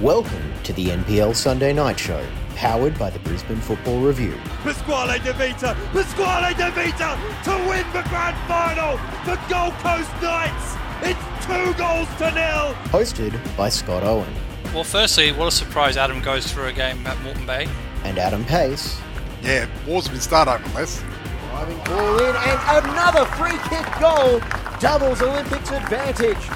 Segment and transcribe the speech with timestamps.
[0.00, 2.26] Welcome to the NPL Sunday Night Show,
[2.56, 4.36] powered by the Brisbane Football Review.
[4.64, 10.74] Pasquale De Vita, Pasquale De Vita to win the grand final for Gold Coast Knights.
[11.00, 12.74] It's two goals to nil.
[12.90, 14.26] Hosted by Scott Owen.
[14.74, 17.68] Well, firstly, what a surprise Adam goes through a game at Moreton Bay.
[18.02, 19.00] And Adam Pace.
[19.44, 21.04] Yeah, war's been started over less.
[21.50, 24.40] Driving ball in and another free kick goal
[24.80, 26.50] doubles Olympics advantage.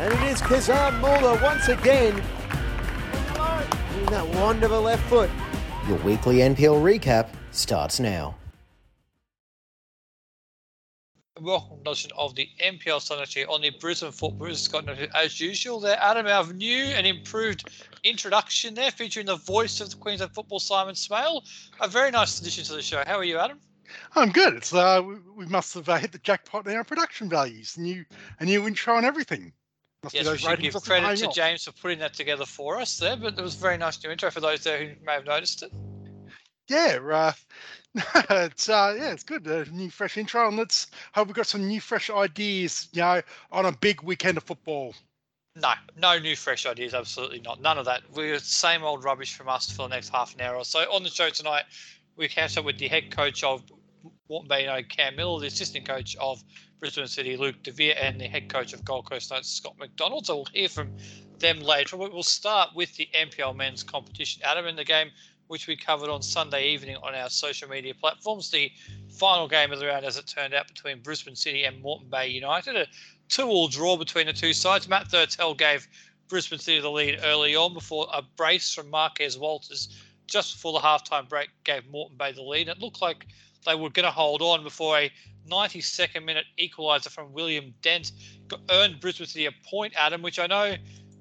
[0.00, 2.41] And it is Kazan Muller once again in
[4.12, 5.30] that wand of a left foot.
[5.88, 8.36] Your weekly NPL recap starts now.
[11.40, 15.80] Welcome edition of the NPL Sunday Show on the Brisbane Football Scott as usual.
[15.80, 17.70] There, Adam, our new and improved
[18.04, 21.42] introduction there, featuring the voice of the Queensland Football, Simon Smale.
[21.80, 23.02] A very nice addition to the show.
[23.06, 23.58] How are you, Adam?
[24.14, 24.54] I'm good.
[24.54, 27.78] It's uh, we, we must have uh, hit the jackpot in our production values.
[27.78, 28.04] New
[28.40, 29.54] a new intro and everything.
[30.10, 33.16] Yes, we should give credit to James for putting that together for us there.
[33.16, 35.62] But it was a very nice new intro for those there who may have noticed
[35.62, 35.72] it.
[36.68, 37.32] Yeah, uh,
[38.30, 39.46] it's uh, yeah, it's good.
[39.46, 42.88] A new fresh intro, and let's hope we've got some new fresh ideas.
[42.92, 44.94] You know, on a big weekend of football.
[45.54, 46.94] No, no new fresh ideas.
[46.94, 47.60] Absolutely not.
[47.60, 48.02] None of that.
[48.12, 50.80] We're same old rubbish from us for the next half an hour or so.
[50.92, 51.64] On the show tonight,
[52.16, 53.62] we catch up with the head coach of
[54.28, 56.42] Moreton Bay United, Cam Millar, the assistant coach of
[56.82, 60.26] Brisbane City, Luke DeVere, and the head coach of Gold Coast Knights, Scott McDonald.
[60.26, 60.90] So we'll hear from
[61.38, 61.96] them later.
[61.96, 64.42] But we'll start with the NPL men's competition.
[64.44, 65.12] Adam, in the game
[65.46, 68.72] which we covered on Sunday evening on our social media platforms, the
[69.08, 72.26] final game of the round, as it turned out, between Brisbane City and Moreton Bay
[72.26, 72.74] United.
[72.74, 72.88] A
[73.28, 74.88] two-all draw between the two sides.
[74.88, 75.86] Matt Thurtell gave
[76.26, 79.88] Brisbane City the lead early on before a brace from Marquez Walters
[80.26, 82.66] just before the halftime break gave Moreton Bay the lead.
[82.66, 83.28] It looked like
[83.64, 85.12] they were going to hold on before a
[85.48, 88.12] 92nd minute equaliser from William Dent
[88.70, 90.76] earned Brisbane City a point, Adam, which I know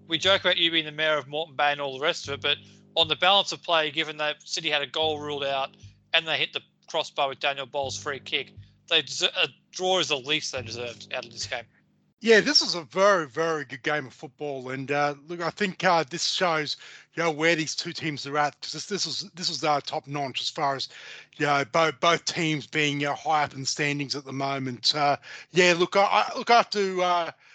[0.08, 2.34] we joke about you being the mayor of Moreton Bay and all the rest of
[2.34, 2.58] it, but
[2.96, 5.76] on the balance of play, given that City had a goal ruled out
[6.14, 8.54] and they hit the crossbar with Daniel Bowles' free kick,
[8.90, 11.64] they a draw is the least they deserved out of this game.
[12.24, 15.84] Yeah, this is a very, very good game of football, and uh, look, I think
[15.84, 16.78] uh, this shows
[17.16, 19.82] you know where these two teams are at because this, this was this was uh,
[19.82, 20.88] top notch as far as
[21.38, 24.94] you know both both teams being uh, high up in standings at the moment.
[24.96, 25.18] Uh,
[25.52, 26.52] yeah, look, I, I look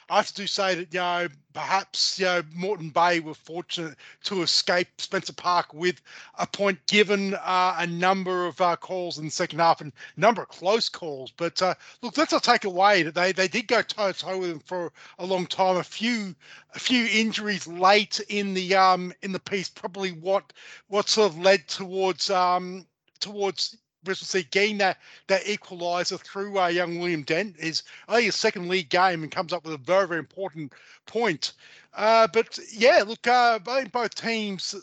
[0.09, 3.97] I have to to say that you know perhaps you know Moreton Bay were fortunate
[4.25, 6.01] to escape Spencer Park with
[6.39, 10.21] a point, given uh, a number of uh, calls in the second half and a
[10.21, 11.33] number of close calls.
[11.37, 14.39] But uh, look, let's not take away that they they did go toe to toe
[14.39, 15.77] with them for a long time.
[15.77, 16.35] A few
[16.75, 20.53] a few injuries late in the um in the piece probably what
[20.89, 22.87] what sort of led towards um
[23.19, 28.33] towards Bristol City getting that that equaliser through uh, young William Dent is only a
[28.33, 30.73] second league game and comes up with a very very important
[31.05, 31.53] point.
[31.95, 34.75] Uh, but yeah, look, uh, both teams.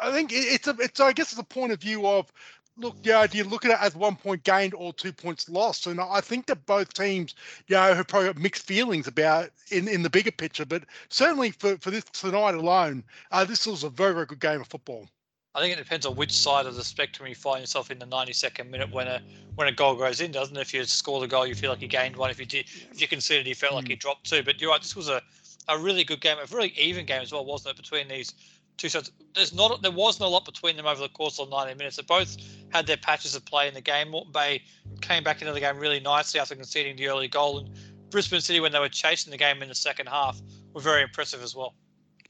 [0.00, 2.32] I think it's a it's I guess it's a point of view of
[2.78, 5.86] look, yeah, do you look at it as one point gained or two points lost?
[5.86, 7.34] And I think that both teams,
[7.66, 10.64] you know, have probably got mixed feelings about in, in the bigger picture.
[10.64, 14.60] But certainly for, for this tonight alone, uh, this was a very, very good game
[14.60, 15.08] of football.
[15.54, 18.06] I think it depends on which side of the spectrum you find yourself in the
[18.06, 19.20] 92nd minute when a
[19.54, 20.60] when a goal goes in, doesn't it?
[20.60, 22.30] If you score the goal, you feel like you gained one.
[22.30, 24.00] If you did, if you considered you felt like you hmm.
[24.00, 24.42] dropped two.
[24.42, 25.20] But you're right, this was a,
[25.68, 27.82] a really good game, a really even game as well, wasn't it?
[27.82, 28.34] Between these
[28.76, 31.74] two sides, there's not there wasn't a lot between them over the course of 90
[31.74, 31.96] minutes.
[31.96, 32.36] They both
[32.70, 34.10] had their patches of play in the game.
[34.10, 34.62] Moreton Bay
[35.00, 37.70] came back into the game really nicely after conceding the early goal, and
[38.10, 40.40] Brisbane City, when they were chasing the game in the second half,
[40.72, 41.74] were very impressive as well.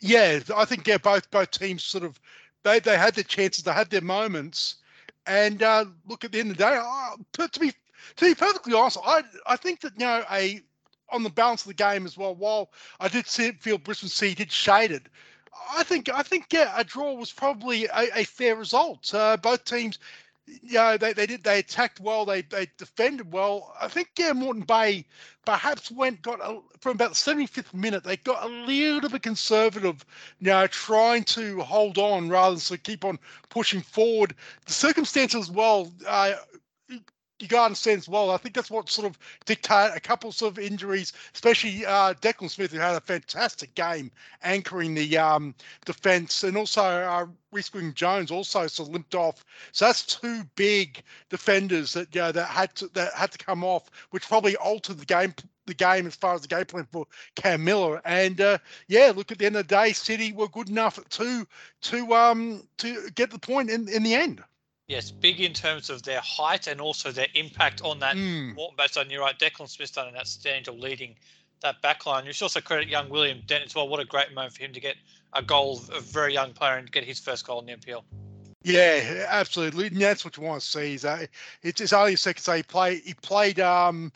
[0.01, 2.19] Yeah, I think yeah, both both teams sort of
[2.65, 4.77] they they had their chances, they had their moments,
[5.27, 7.47] and uh, look at the end of the day.
[7.47, 7.73] To be
[8.17, 10.61] to be perfectly honest, I I think that you know a
[11.11, 12.35] on the balance of the game as well.
[12.35, 12.71] While
[13.01, 15.09] I did see, feel Brisbane City did shade it,
[15.77, 19.13] I think I think yeah, a draw was probably a, a fair result.
[19.15, 19.99] Uh, both teams
[20.63, 21.45] yeah, they, they did.
[21.45, 22.25] They attacked well.
[22.25, 23.75] They they defended well.
[23.81, 25.05] I think yeah, Moreton Bay
[25.45, 28.05] perhaps went got a, from about the 75th minute.
[28.05, 30.05] They got a little bit conservative,
[30.41, 33.19] you know, trying to hold on rather than to keep on
[33.49, 34.35] pushing forward.
[34.67, 36.35] The circumstances, well, uh,
[37.41, 38.31] you got to understand as well.
[38.31, 42.51] I think that's what sort of dictate a couple sort of injuries, especially uh, Declan
[42.51, 44.11] Smith, who had a fantastic game
[44.43, 45.55] anchoring the um,
[45.85, 49.45] defence, and also uh, Wing Jones also sort of limped off.
[49.73, 53.63] So that's two big defenders that you know, that had to that had to come
[53.65, 55.35] off, which probably altered the game
[55.67, 57.07] the game as far as the game plan for
[57.37, 58.01] Cam Millar.
[58.05, 58.59] And uh,
[58.89, 61.47] yeah, look at the end of the day, City were good enough to
[61.83, 64.43] to um to get the point in in the end.
[64.89, 68.17] Yes, big in terms of their height and also their impact on that.
[68.17, 68.57] Mm.
[68.79, 71.15] Based on you're right, Declan Smith's done an outstanding job leading
[71.61, 72.25] that back line.
[72.25, 73.87] You should also credit young William Dent as well.
[73.87, 74.97] What a great moment for him to get
[75.35, 78.03] a goal, a very young player, and get his first goal in the NPL.
[78.63, 79.89] Yeah, absolutely.
[79.89, 80.95] And that's what you want to see.
[80.95, 81.29] Is that
[81.63, 83.03] it's, it's only a second say he played.
[83.03, 83.61] He played.
[83.61, 84.11] Um,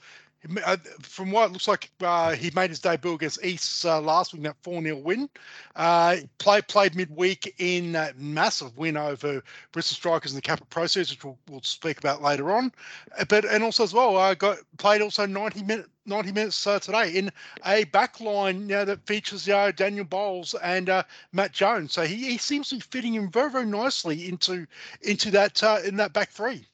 [1.02, 4.42] from what it looks like, uh, he made his debut against East uh, last week,
[4.42, 5.28] that 4 0 win.
[5.76, 10.86] Uh, played played midweek in that massive win over Brisbane Strikers in the Kappa Pro
[10.86, 12.72] Series, which we'll, we'll, speak about later on.
[13.18, 16.80] Uh, but and also as well, uh, got played also 90 minutes 90 minutes uh,
[16.80, 17.30] today in
[17.64, 21.92] a backline you know, that features uh, Daniel Bowles and uh, Matt Jones.
[21.92, 24.66] So he, he seems to be fitting in very very nicely into
[25.02, 26.66] into that uh, in that back three.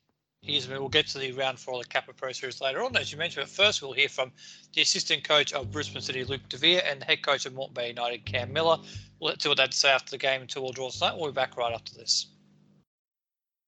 [0.48, 2.96] Here's we'll get to the round four of the Kappa Pro Series later on.
[2.96, 4.32] As you mentioned, but first we'll hear from
[4.72, 7.88] the assistant coach of Brisbane City, Luke DeVere, and the head coach of Moreton Bay
[7.88, 8.78] United, Cam Millar.
[9.20, 11.18] We'll see what they'd say after the game and two all draws tonight.
[11.18, 12.28] We'll be back right after this.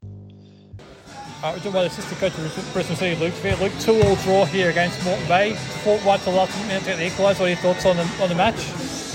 [0.03, 3.57] Uh, we're joined by the assistant coach of Brisbane City, Luke DeVere.
[3.57, 5.55] Luke, two all draw here against Moreton Bay.
[5.85, 7.41] Fought right to the last minute to get the equaliser.
[7.41, 8.57] What are your thoughts on the, on the match?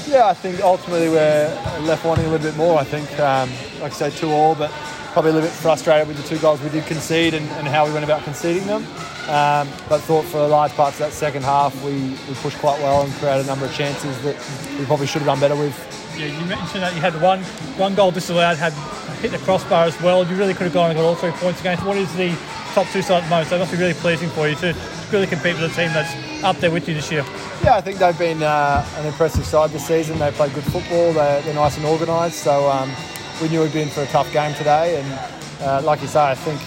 [0.08, 1.48] Yeah, I think ultimately we're
[1.82, 2.78] left wanting a little bit more.
[2.78, 3.50] I think, um,
[3.82, 4.72] like I said, two all, but
[5.16, 7.86] probably a little bit frustrated with the two goals we did concede and, and how
[7.88, 8.84] we went about conceding them.
[9.30, 11.94] Um, but thought for the large parts of that second half we,
[12.28, 14.36] we pushed quite well and created a number of chances that
[14.78, 15.74] we probably should have done better with.
[16.20, 17.42] Yeah, you mentioned that you had one
[17.80, 18.74] one goal disallowed, had
[19.22, 20.28] hit the crossbar as well.
[20.28, 21.86] You really could have gone and got all three points against.
[21.86, 22.38] What is the
[22.74, 23.48] top two side at the moment?
[23.48, 24.76] So it must be really pleasing for you to
[25.14, 27.24] really compete with a team that's up there with you this year.
[27.64, 30.20] Yeah, I think they've been uh, an impressive side this season.
[30.20, 31.14] They play good football.
[31.14, 32.44] They're, they're nice and organised.
[32.44, 32.92] So um,
[33.42, 35.00] we knew we'd be in for a tough game today.
[35.02, 36.62] And uh, like you say, I think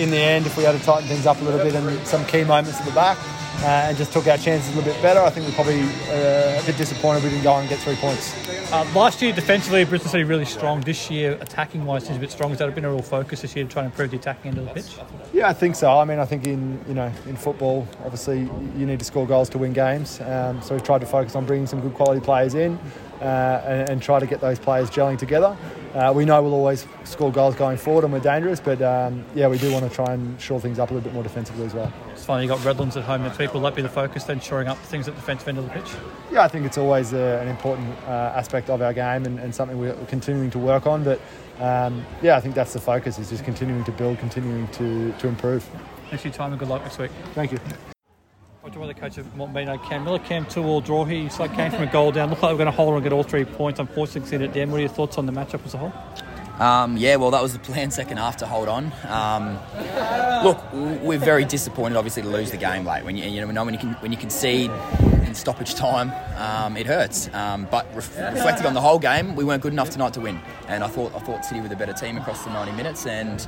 [0.00, 2.24] in the end, if we had to tighten things up a little bit and some
[2.26, 3.18] key moments at the back,
[3.62, 5.20] uh, and just took our chances a little bit better.
[5.20, 8.32] I think we're probably uh, a bit disappointed we didn't go and get three points.
[8.72, 10.80] Uh, last year, defensively, Brisbane City really strong.
[10.82, 12.50] This year, attacking wise, seems a bit strong.
[12.50, 14.58] Has that been a real focus this year to try and improve the attacking end
[14.58, 14.96] of the pitch?
[15.32, 15.98] Yeah, I think so.
[15.98, 18.40] I mean, I think in you know in football, obviously
[18.76, 20.20] you need to score goals to win games.
[20.20, 22.78] Um, so we've tried to focus on bringing some good quality players in.
[23.20, 25.56] Uh, and, and, try to get those players gelling together.
[25.92, 29.48] Uh, we know we'll always score goals going forward and we're dangerous, but um, yeah,
[29.48, 31.74] we do want to try and shore things up a little bit more defensively as
[31.74, 31.92] well.
[32.12, 33.54] It's funny you got Redlands at home week.
[33.54, 35.70] Will that be the focus then, shoring up things at the defensive end of the
[35.70, 35.90] pitch?
[36.30, 39.54] Yeah, I think it's always uh, an important uh, aspect of our game and, and,
[39.54, 41.02] something we're continuing to work on.
[41.02, 41.20] But
[41.58, 45.26] um, yeah, I think that's the focus is just continuing to build, continuing to, to
[45.26, 45.68] improve.
[46.08, 47.10] Thanks for your time and good luck next week.
[47.34, 47.58] Thank you.
[48.64, 48.86] Dr.
[48.86, 50.18] the coach of Montbino, Cam Millar.
[50.18, 51.18] Cam, two all draw here.
[51.18, 52.28] You like came from a goal down.
[52.28, 53.78] Looked like we are going to hold on and get all three points.
[53.80, 54.72] Unfortunately, conceded the end.
[54.72, 55.92] What are your thoughts on the matchup as a whole?
[56.60, 58.92] Um, yeah, well, that was the plan second half to hold on.
[59.06, 59.58] Um,
[60.44, 60.60] look,
[61.02, 63.04] we're very disappointed, obviously, to lose the game late.
[63.04, 64.72] When you, you know when you can when you concede
[65.24, 67.32] in stoppage time, um, it hurts.
[67.32, 70.40] Um, but ref- reflecting on the whole game, we weren't good enough tonight to win.
[70.66, 73.06] And I thought I thought City were the better team across the 90 minutes.
[73.06, 73.46] And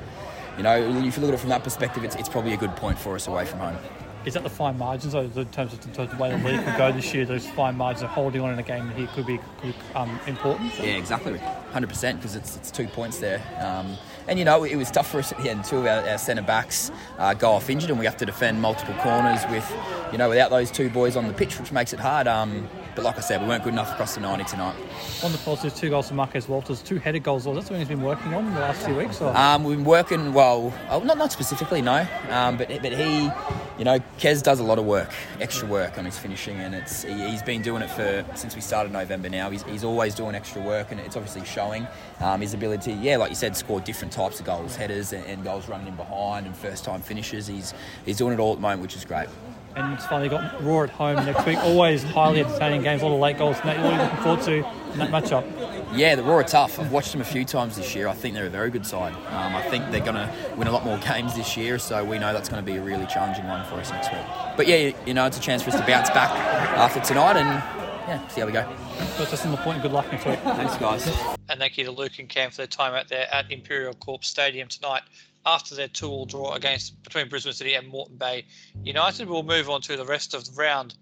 [0.56, 2.76] you know, if you look at it from that perspective, it's, it's probably a good
[2.76, 3.76] point for us away from home
[4.24, 6.64] is that the fine margins in terms of, in terms of the way the league
[6.64, 7.24] could go this year?
[7.24, 10.18] Those fine margins of holding on in a game here could be, could be um,
[10.26, 10.76] important.
[10.78, 11.38] Yeah, exactly,
[11.72, 13.42] hundred percent because it's, it's two points there.
[13.60, 13.96] Um,
[14.28, 15.64] and you know it was tough for us at the end.
[15.64, 18.60] Two of our, our centre backs uh, go off injured, and we have to defend
[18.60, 19.70] multiple corners with,
[20.12, 22.28] you know, without those two boys on the pitch, which makes it hard.
[22.28, 24.74] Um, but like I said, we weren't good enough across the 90 tonight.
[25.22, 27.44] On the positives, two goals from Marquez Walters, two headed goals.
[27.44, 29.20] That's something he's been working on in the last few weeks?
[29.20, 32.06] Um, we've been working, well, oh, not, not specifically, no.
[32.30, 33.30] Um, but, but he,
[33.78, 35.10] you know, Kez does a lot of work,
[35.40, 38.60] extra work on his finishing, and it's he, has been doing it for since we
[38.60, 39.50] started November now.
[39.50, 41.86] He's, he's always doing extra work, and it's obviously showing
[42.20, 45.44] um, his ability, yeah, like you said, score different types of goals, headers and, and
[45.44, 47.46] goals running in behind and first time finishes.
[47.46, 47.74] He's,
[48.04, 49.28] he's doing it all at the moment, which is great
[49.76, 51.58] and it's finally got Roar at home next week.
[51.58, 53.56] Always highly entertaining games, a lot of late goals.
[53.58, 54.56] What are you looking forward to
[54.92, 55.96] in that matchup?
[55.96, 56.78] Yeah, the Roar are tough.
[56.78, 58.08] I've watched them a few times this year.
[58.08, 59.12] I think they're a very good side.
[59.12, 62.18] Um, I think they're going to win a lot more games this year, so we
[62.18, 64.24] know that's going to be a really challenging one for us next week.
[64.56, 67.48] But yeah, you know, it's a chance for us to bounce back after tonight and
[68.08, 68.68] yeah, see how we go.
[69.16, 70.38] But just on the point, good luck next week.
[70.40, 71.06] Thanks, guys.
[71.48, 74.24] And thank you to Luke and Cam for their time out there at Imperial Corp
[74.24, 75.02] Stadium tonight
[75.46, 78.44] after their two-all draw against between Brisbane City and Moreton Bay
[78.84, 79.28] United.
[79.28, 80.94] We'll move on to the rest of round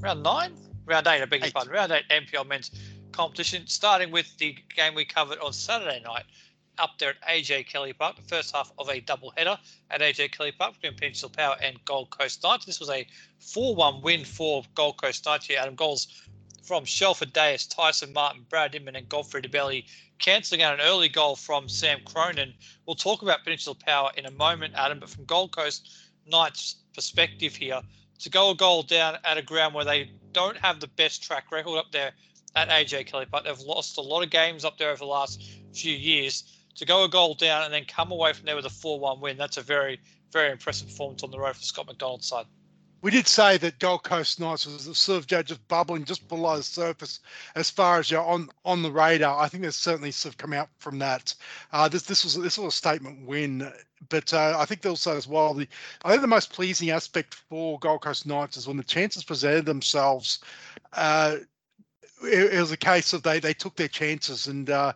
[0.00, 0.54] round nine,
[0.86, 1.22] round eight.
[1.22, 2.70] I beg your pardon, round eight NPL men's
[3.12, 3.66] competition.
[3.66, 6.24] Starting with the game we covered on Saturday night
[6.78, 9.56] up there at AJ Kelly Park, the first half of a double header
[9.90, 12.64] at AJ Kelly Park between Peninsula Power and Gold Coast Knights.
[12.64, 13.06] This was a
[13.40, 15.58] 4-1 win for Gold Coast Knights here.
[15.60, 16.08] Adam goals
[16.64, 19.84] from Shelford Dias, Tyson Martin, Brad Inman, and Godfrey DeBelly
[20.18, 22.54] cancelling out an early goal from Sam Cronin.
[22.86, 25.88] We'll talk about Peninsula Power in a moment, Adam, but from Gold Coast
[26.26, 27.82] Knights' perspective here,
[28.20, 31.50] to go a goal down at a ground where they don't have the best track
[31.50, 32.12] record up there
[32.56, 35.42] at AJ Kelly, but they've lost a lot of games up there over the last
[35.72, 36.44] few years.
[36.76, 39.20] To go a goal down and then come away from there with a 4 1
[39.20, 40.00] win, that's a very,
[40.32, 42.46] very impressive performance on the road for Scott McDonald's side.
[43.04, 46.62] We did say that Gold Coast Knights was sort of just bubbling just below the
[46.62, 47.20] surface
[47.54, 49.38] as far as you're on on the radar.
[49.38, 51.34] I think there's certainly sort of come out from that.
[51.70, 53.70] Uh, this this was this was a statement win,
[54.08, 55.68] but uh, I think also as well the
[56.02, 59.66] I think the most pleasing aspect for Gold Coast Knights is when the chances presented
[59.66, 60.38] themselves.
[60.94, 61.36] Uh,
[62.22, 64.94] it, it, was a case of they they took their chances and uh,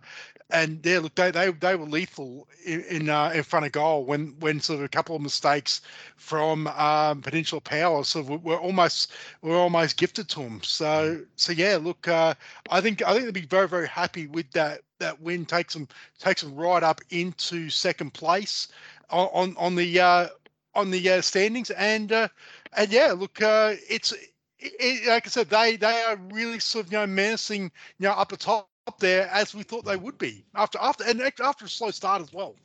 [0.51, 4.05] and yeah, look, they they, they were lethal in in, uh, in front of goal
[4.05, 5.83] when when sort of a couple of mistakes
[6.17, 9.13] from um, Peninsula Power sort of were almost
[9.43, 10.61] were almost gifted to them.
[10.63, 12.35] So so yeah, look, uh,
[12.71, 15.45] I think I think they'd be very very happy with that that win.
[15.45, 15.89] Takes them
[16.19, 18.69] takes them right up into second place
[19.11, 20.29] on on, on the uh,
[20.75, 22.29] on the uh, standings and uh,
[22.75, 24.15] and yeah, look, uh, it's.
[24.61, 28.11] It, like I said, they they are really sort of you know menacing you know
[28.13, 31.67] up the top up there as we thought they would be after after and after
[31.67, 32.57] a slow start as well.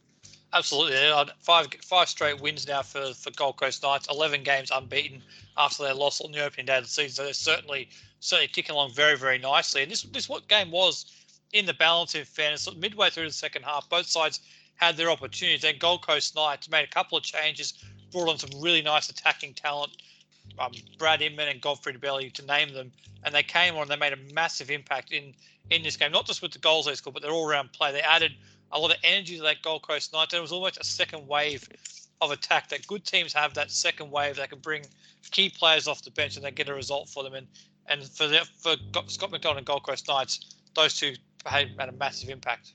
[0.53, 0.95] Absolutely,
[1.39, 4.07] five five straight wins now for, for Gold Coast Knights.
[4.09, 5.21] Eleven games unbeaten
[5.57, 7.15] after their loss on the opening day of the season.
[7.15, 7.89] So they're certainly
[8.21, 9.83] certainly ticking along very very nicely.
[9.83, 11.05] And this this what game was
[11.51, 12.15] in the balance.
[12.15, 14.39] In fairness, midway through the second half, both sides
[14.75, 15.61] had their opportunities.
[15.61, 17.73] Then Gold Coast Knights made a couple of changes,
[18.11, 19.97] brought on some really nice attacking talent.
[20.59, 22.91] Um, Brad Inman and Godfrey Belly, to name them,
[23.23, 23.83] and they came on.
[23.83, 25.33] And they made a massive impact in
[25.69, 27.91] in this game, not just with the goals they scored, but their all round play.
[27.91, 28.33] They added
[28.71, 30.29] a lot of energy to that Gold Coast night.
[30.29, 31.67] There was almost a second wave
[32.21, 34.83] of attack that good teams have that second wave that can bring
[35.31, 37.33] key players off the bench and they get a result for them.
[37.33, 37.47] And
[37.87, 38.75] and for the, for
[39.07, 42.73] Scott McDonald and Gold Coast Knights, those two had, had a massive impact.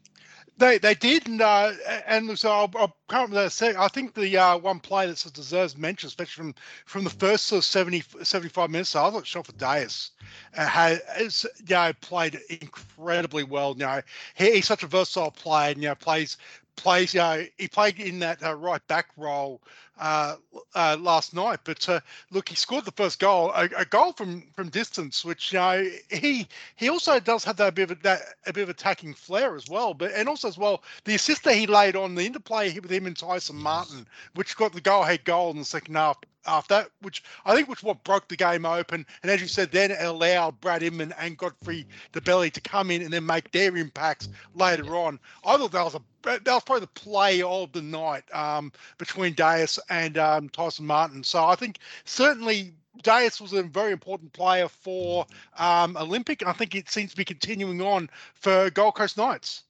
[0.58, 1.72] They they did, and uh,
[2.06, 3.50] and so I'll, I'll can't remember.
[3.78, 7.10] I think the uh, one play that sort of deserves mention, especially from from the
[7.10, 8.96] first sort of 70, 75 minutes.
[8.96, 10.10] I thought Shelford Dias
[10.56, 13.72] uh, had is, you know, played incredibly well.
[13.78, 14.02] You know,
[14.34, 15.70] he, he's such a versatile player.
[15.72, 16.36] And, you know, plays
[16.74, 17.14] plays.
[17.14, 19.60] You know, he played in that uh, right back role
[19.98, 20.36] uh,
[20.74, 21.60] uh, last night.
[21.64, 22.00] But uh,
[22.30, 25.88] look, he scored the first goal, a, a, goal from from distance, which you know
[26.10, 29.68] he he also does have that bit of that a bit of attacking flair as
[29.68, 29.94] well.
[29.94, 33.06] But and also as well the assist that he laid on the interplay with him
[33.06, 36.90] and Tyson Martin, which got the go ahead goal in the second half after that,
[37.02, 39.04] which I think was what broke the game open.
[39.22, 43.02] And as you said, then it allowed Brad Inman and Godfrey DeBelly to come in
[43.02, 45.18] and then make their impacts later on.
[45.44, 49.34] I thought that was a that was probably the play of the night um, between
[49.34, 51.22] Dias and um, Tyson Martin.
[51.22, 55.26] So I think certainly Dias was a very important player for
[55.58, 56.44] um, Olympic.
[56.46, 59.64] I think it seems to be continuing on for Gold Coast Knights.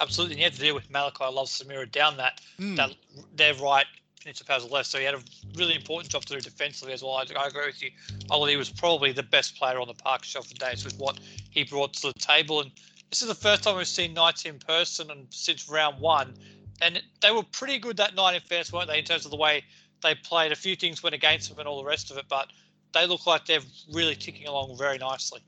[0.00, 2.76] Absolutely, and you had to deal with Malachi Love Samira down that mm.
[2.76, 2.94] that
[3.34, 3.86] their right
[4.24, 5.20] Peninsula Powers left, so he had a
[5.54, 7.12] really important job to do defensively as well.
[7.12, 7.90] I, I agree with you.
[8.30, 11.92] Ollie was probably the best player on the park Shelford Dias with what he brought
[11.94, 12.70] to the table, and
[13.10, 16.34] this is the first time we've seen Knights in person and since round one,
[16.80, 18.98] and they were pretty good that night in fairness, weren't they?
[18.98, 19.62] In terms of the way
[20.02, 22.48] they played, a few things went against them and all the rest of it, but
[22.94, 23.60] they look like they're
[23.92, 25.40] really ticking along very nicely.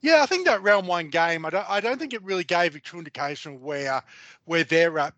[0.00, 2.74] Yeah, I think that round one game, I don't, I don't think it really gave
[2.74, 4.02] a true indication of where
[4.46, 5.14] where they're at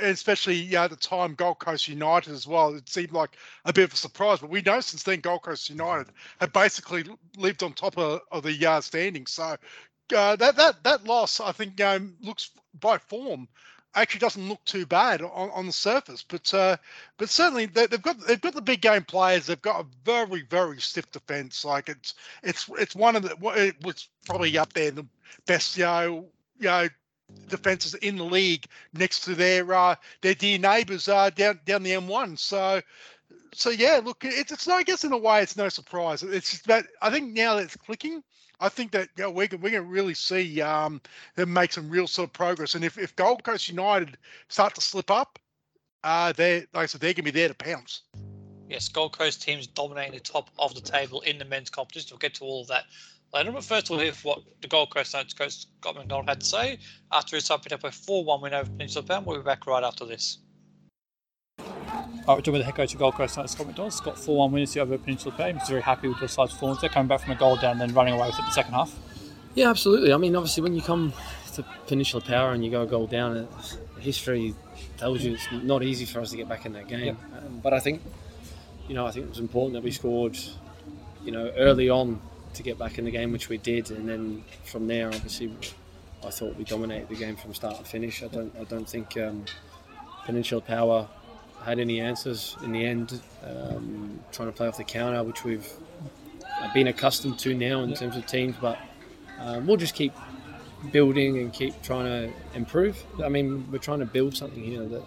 [0.00, 2.74] especially know, at the time Gold Coast United as well.
[2.74, 5.70] It seemed like a bit of a surprise, but we know since then Gold Coast
[5.70, 6.08] United
[6.40, 7.04] have basically
[7.36, 9.32] lived on top of, of the uh, standings.
[9.32, 9.56] So
[10.14, 12.50] uh, that that that loss, I think, um, looks
[12.80, 13.48] by form
[13.94, 16.24] actually doesn't look too bad on, on the surface.
[16.26, 16.76] But uh,
[17.18, 19.46] but certainly they, have got they've got the big game players.
[19.46, 21.64] They've got a very very stiff defense.
[21.64, 25.06] Like it's it's it's one of the it was probably up there in the
[25.46, 26.26] best you know
[26.58, 26.88] you know
[27.48, 31.90] defenses in the league next to their uh, their dear neighbours uh, down down the
[31.90, 32.38] M1.
[32.38, 32.80] So
[33.54, 36.22] so yeah, look, it's it's no, I guess in a way it's no surprise.
[36.22, 38.22] It's just that I think now that it's clicking,
[38.60, 41.00] I think that you know, we can we can really see um,
[41.36, 42.74] them make some real sort of progress.
[42.74, 44.16] And if, if Gold Coast United
[44.48, 45.38] start to slip up,
[46.04, 48.02] uh, they like I said, they're going to be there to pounce.
[48.68, 52.08] Yes, Gold Coast teams dominating the top of the table in the men's competition.
[52.12, 52.84] We'll get to all of that
[53.34, 53.52] later.
[53.52, 56.78] But first, we'll hear what the Gold Coast Knights coach Scott McDonald had to say
[57.10, 59.22] after his side picked up a 4 1 win over Peninsula Power.
[59.24, 60.38] We'll be back right after this.
[62.28, 63.92] All right, we're with the head coach of Gold Coast Knights, Scott McDonald.
[63.92, 65.52] Scott 4 1 wins over Peninsula Power.
[65.52, 67.80] He's very happy with your side's performance there, coming back from a goal down and
[67.80, 68.94] then running away with it in the second half.
[69.54, 70.12] Yeah, absolutely.
[70.12, 71.12] I mean, obviously, when you come
[71.54, 73.48] to Peninsula Power and you go a goal down,
[73.98, 74.54] history
[74.96, 77.18] tells you it's not easy for us to get back in that game.
[77.32, 77.38] Yeah.
[77.38, 78.02] Um, but I think,
[78.88, 80.38] you know, I think it was important that we scored,
[81.24, 82.20] you know, early on
[82.54, 85.52] to get back in the game, which we did, and then from there, obviously,
[86.24, 88.22] I thought we dominated the game from start to finish.
[88.22, 89.44] I don't, I don't think um,
[90.24, 91.08] Peninsula Power
[91.64, 93.20] had any answers in the end.
[93.44, 95.68] Um, trying to play off the counter, which we've
[96.74, 98.78] been accustomed to now in terms of teams, but
[99.40, 100.12] um, we'll just keep
[100.90, 103.02] building and keep trying to improve.
[103.22, 105.02] I mean, we're trying to build something here that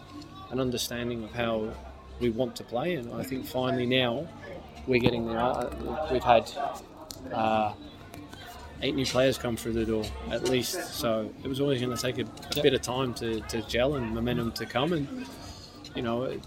[0.52, 1.72] an understanding of how
[2.20, 4.28] we want to play, and I think finally now
[4.88, 5.70] we're getting there.
[6.12, 6.50] We've had
[7.34, 7.74] uh,
[8.82, 12.02] eight new players come through the door at least, so it was always going to
[12.02, 14.94] take a, a bit of time to, to gel and momentum to come.
[14.94, 15.26] And
[15.96, 16.42] you know, it,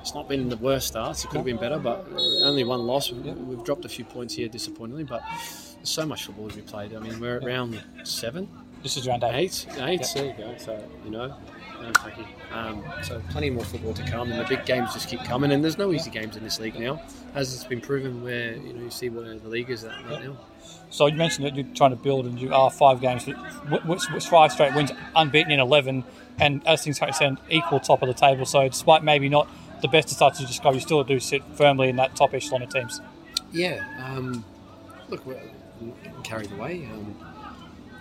[0.00, 1.24] it's not been the worst starts.
[1.24, 2.06] It could have been better, but
[2.42, 3.10] only one loss.
[3.10, 5.04] We've, we've dropped a few points here, disappointingly.
[5.04, 5.22] But
[5.76, 6.94] there's so much football to be played.
[6.94, 8.48] I mean, we're at round seven.
[8.82, 9.66] This is round eight.
[9.78, 10.12] Eight, eight.
[10.14, 10.54] There you go.
[10.58, 11.36] So you know,
[11.80, 11.92] um.
[12.52, 15.52] Um, so plenty more football to come, and the big games just keep coming.
[15.52, 17.02] And there's no easy games in this league now,
[17.34, 18.22] as it's been proven.
[18.22, 20.36] Where you know you see where the league is at right now.
[20.90, 24.52] So you mentioned that you're trying to build, and you are five games, which, five
[24.52, 26.04] straight wins, unbeaten in eleven,
[26.38, 28.46] and as things stand, equal top of the table.
[28.46, 29.48] So despite maybe not
[29.82, 32.62] the best of starts to describe, you still do sit firmly in that top echelon
[32.62, 33.00] of teams.
[33.52, 33.84] Yeah.
[34.04, 34.44] Um,
[35.08, 35.40] look, we're
[36.24, 36.88] carried away.
[36.92, 37.16] Um,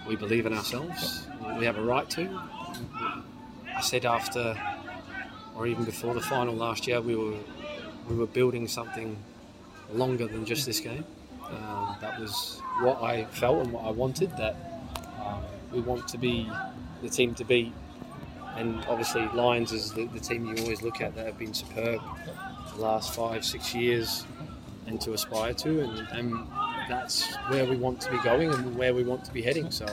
[0.07, 1.27] we believe in ourselves.
[1.57, 2.41] We have a right to.
[3.75, 4.57] I said after,
[5.55, 7.37] or even before the final last year, we were
[8.09, 9.17] we were building something
[9.91, 11.03] longer than just this game.
[11.49, 14.31] Um, that was what I felt and what I wanted.
[14.37, 14.55] That
[15.25, 16.49] um, we want to be
[17.01, 17.73] the team to beat,
[18.55, 22.01] and obviously Lions is the, the team you always look at that have been superb
[22.75, 24.25] the last five six years,
[24.87, 26.47] and to aspire to, and, and
[26.87, 29.69] that's where we want to be going and where we want to be heading.
[29.71, 29.85] So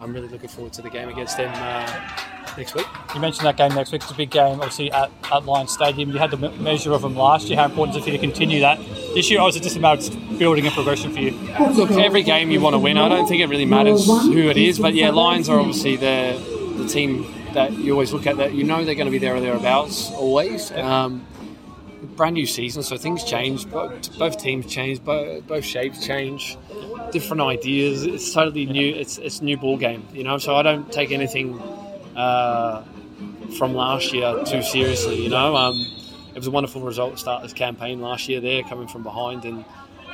[0.00, 2.86] I'm really looking forward to the game against them uh, next week.
[3.14, 4.02] You mentioned that game next week.
[4.02, 6.10] It's a big game, obviously, at, at Lions Stadium.
[6.10, 7.58] You had the measure of them last year.
[7.58, 8.78] How important is it for you to continue that
[9.14, 11.30] this year, or is it just about building a progression for you?
[11.72, 12.98] Look, every game you want to win.
[12.98, 16.38] I don't think it really matters who it is, but yeah, Lions are obviously the,
[16.76, 19.34] the team that you always look at that you know they're going to be there
[19.34, 20.70] or thereabouts always.
[20.72, 21.26] Um,
[22.16, 23.68] brand new season, so things change.
[23.70, 26.56] Both, both teams change, both, both shapes change,
[27.12, 28.04] different ideas.
[28.04, 28.94] It's totally new.
[28.94, 30.38] It's it's new ball game, you know.
[30.38, 31.60] So I don't take anything
[32.16, 32.82] uh,
[33.58, 35.22] from last year too seriously.
[35.22, 35.86] You know, um,
[36.34, 38.40] it was a wonderful result to start this campaign last year.
[38.40, 39.64] There, coming from behind, and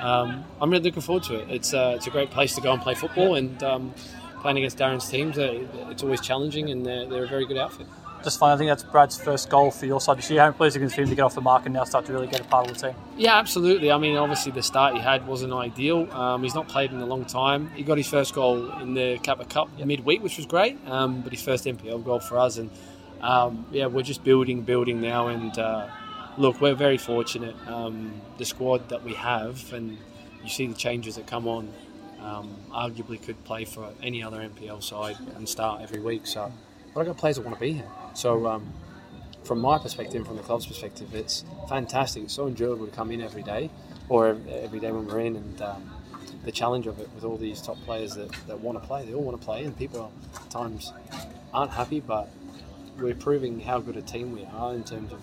[0.00, 1.50] um, I'm really looking forward to it.
[1.50, 3.94] It's uh, it's a great place to go and play football, and um,
[4.40, 7.86] playing against Darren's teams, uh, it's always challenging, and they're, they're a very good outfit
[8.24, 8.52] just fine.
[8.52, 10.40] I think that's Brad's first goal for your side this year.
[10.40, 12.40] How pleased against him to get off the mark and now start to really get
[12.40, 12.96] a part of the team?
[13.16, 13.90] Yeah, absolutely.
[13.90, 16.10] I mean, obviously the start he had wasn't ideal.
[16.12, 17.70] Um, he's not played in a long time.
[17.70, 19.86] He got his first goal in the Kappa Cup yep.
[19.86, 20.78] midweek, which was great.
[20.86, 22.70] Um, but his first NPL goal for us, and
[23.20, 25.28] um, yeah, we're just building, building now.
[25.28, 25.88] And uh,
[26.36, 27.56] look, we're very fortunate.
[27.66, 29.98] Um, the squad that we have, and
[30.42, 31.72] you see the changes that come on.
[32.20, 36.24] Um, arguably could play for any other NPL side and start every week.
[36.24, 36.52] So,
[36.94, 37.88] but I've got players that want to be here.
[38.14, 38.72] So, um,
[39.44, 42.24] from my perspective, from the club's perspective, it's fantastic.
[42.24, 43.70] It's so enjoyable to come in every day,
[44.08, 45.90] or every day when we're in, and um,
[46.44, 49.04] the challenge of it with all these top players that, that want to play.
[49.04, 50.92] They all want to play, and people at times
[51.52, 52.28] aren't happy, but
[52.98, 55.20] we're proving how good a team we are in terms of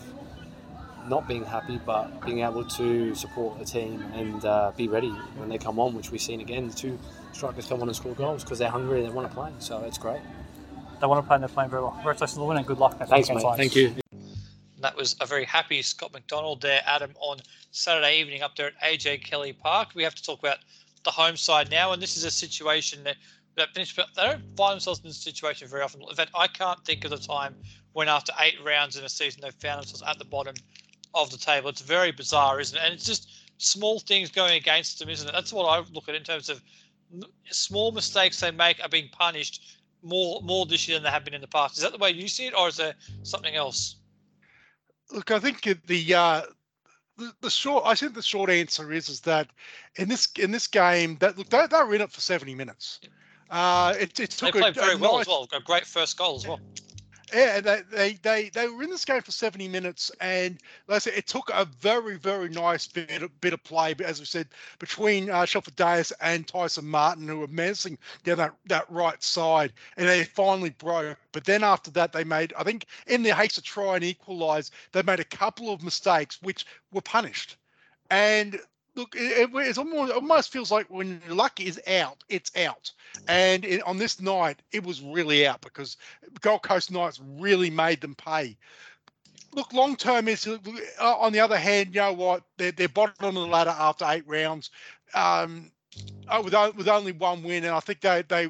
[1.07, 5.49] not being happy, but being able to support the team and uh, be ready when
[5.49, 6.67] they come on, which we've seen again.
[6.67, 6.99] The two
[7.31, 9.51] strikers come on and score goals because they're hungry and they want to play.
[9.59, 10.21] So it's great
[10.99, 11.91] they want to play and they're playing very well.
[11.91, 12.97] Congratulations on the win and good luck.
[13.07, 13.43] Thanks, mate.
[13.55, 13.95] Thank you.
[14.81, 17.39] That was a very happy Scott McDonald there, Adam, on
[17.71, 19.89] Saturday evening up there at AJ Kelly Park.
[19.93, 20.59] We have to talk about
[21.03, 23.17] the home side now, and this is a situation that
[23.55, 23.83] that they
[24.15, 26.01] don't find themselves in this situation very often.
[26.07, 27.55] In fact, I can't think of the time
[27.91, 30.55] when after eight rounds in a season they've found themselves at the bottom
[31.13, 31.69] of the table.
[31.69, 32.81] It's very bizarre, isn't it?
[32.83, 35.31] And it's just small things going against them, isn't it?
[35.33, 36.61] That's what I look at in terms of
[37.49, 41.33] small mistakes they make are being punished more more this year than they have been
[41.33, 41.77] in the past.
[41.77, 43.97] Is that the way you see it, or is there something else?
[45.11, 46.41] Look, I think the uh,
[47.17, 49.49] the, the short I think the short answer is is that
[49.95, 52.99] in this in this game that look they, they were in it for seventy minutes.
[53.49, 55.47] Uh, it, it took they played a, very a well nice, as well.
[55.53, 56.59] A great first goal as well.
[57.33, 60.99] Yeah, they, they they they were in this game for 70 minutes, and like I
[60.99, 64.47] said, it took a very very nice bit of, bit of play, as we said,
[64.79, 69.73] between uh, Shelford Dias and Tyson Martin, who were menacing down that, that right side,
[69.97, 71.17] and they finally broke.
[71.31, 74.71] But then after that, they made I think in their haste to try and equalise,
[74.91, 77.57] they made a couple of mistakes which were punished,
[78.09, 78.59] and
[78.99, 82.91] look, it, it almost, almost feels like when luck is out, it's out.
[83.27, 85.97] And it, on this night, it was really out because
[86.41, 88.57] Gold Coast Knights really made them pay.
[89.53, 90.59] Look, long term is uh,
[91.01, 92.43] on the other hand, you know what?
[92.57, 94.69] They're, they're bottom of the ladder after eight rounds,
[95.15, 95.71] um,
[96.27, 98.49] uh, with with only one win, and I think they they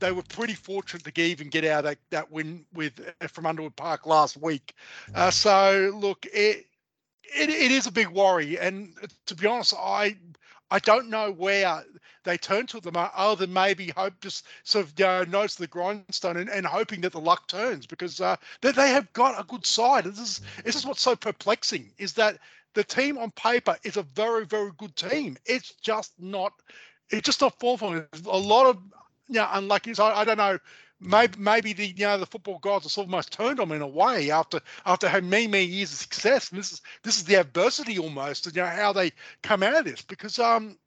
[0.00, 3.76] they were pretty fortunate to even get out that, that win with uh, from Underwood
[3.76, 4.74] Park last week.
[5.14, 6.66] Uh, so look, it
[7.34, 8.94] it, it is a big worry, and
[9.26, 10.16] to be honest, I
[10.70, 11.84] I don't know where
[12.24, 15.62] they turn to them other than maybe hope just sort of you know, nose to
[15.62, 19.38] the grindstone and, and hoping that the luck turns because uh, they, they have got
[19.38, 20.04] a good side.
[20.04, 22.38] This is this is what's so perplexing is that
[22.74, 25.36] the team on paper is a very, very good team.
[25.46, 26.52] It's just not,
[27.10, 28.04] it's just not falling.
[28.26, 28.78] A lot of,
[29.28, 29.94] you know, unlucky.
[29.94, 30.58] So I, I don't know.
[31.04, 33.86] Maybe, maybe the you know the football gods have almost turned on them in a
[33.86, 37.34] way after after having many many years of success, and this is this is the
[37.34, 39.12] adversity almost, you know how they
[39.42, 40.78] come out of this because um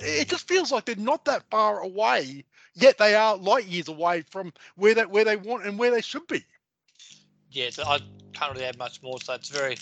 [0.00, 4.22] it just feels like they're not that far away, yet they are light years away
[4.30, 6.44] from where they where they want and where they should be.
[7.50, 8.00] Yeah, I
[8.32, 9.20] can't really add much more.
[9.20, 9.76] So it's very,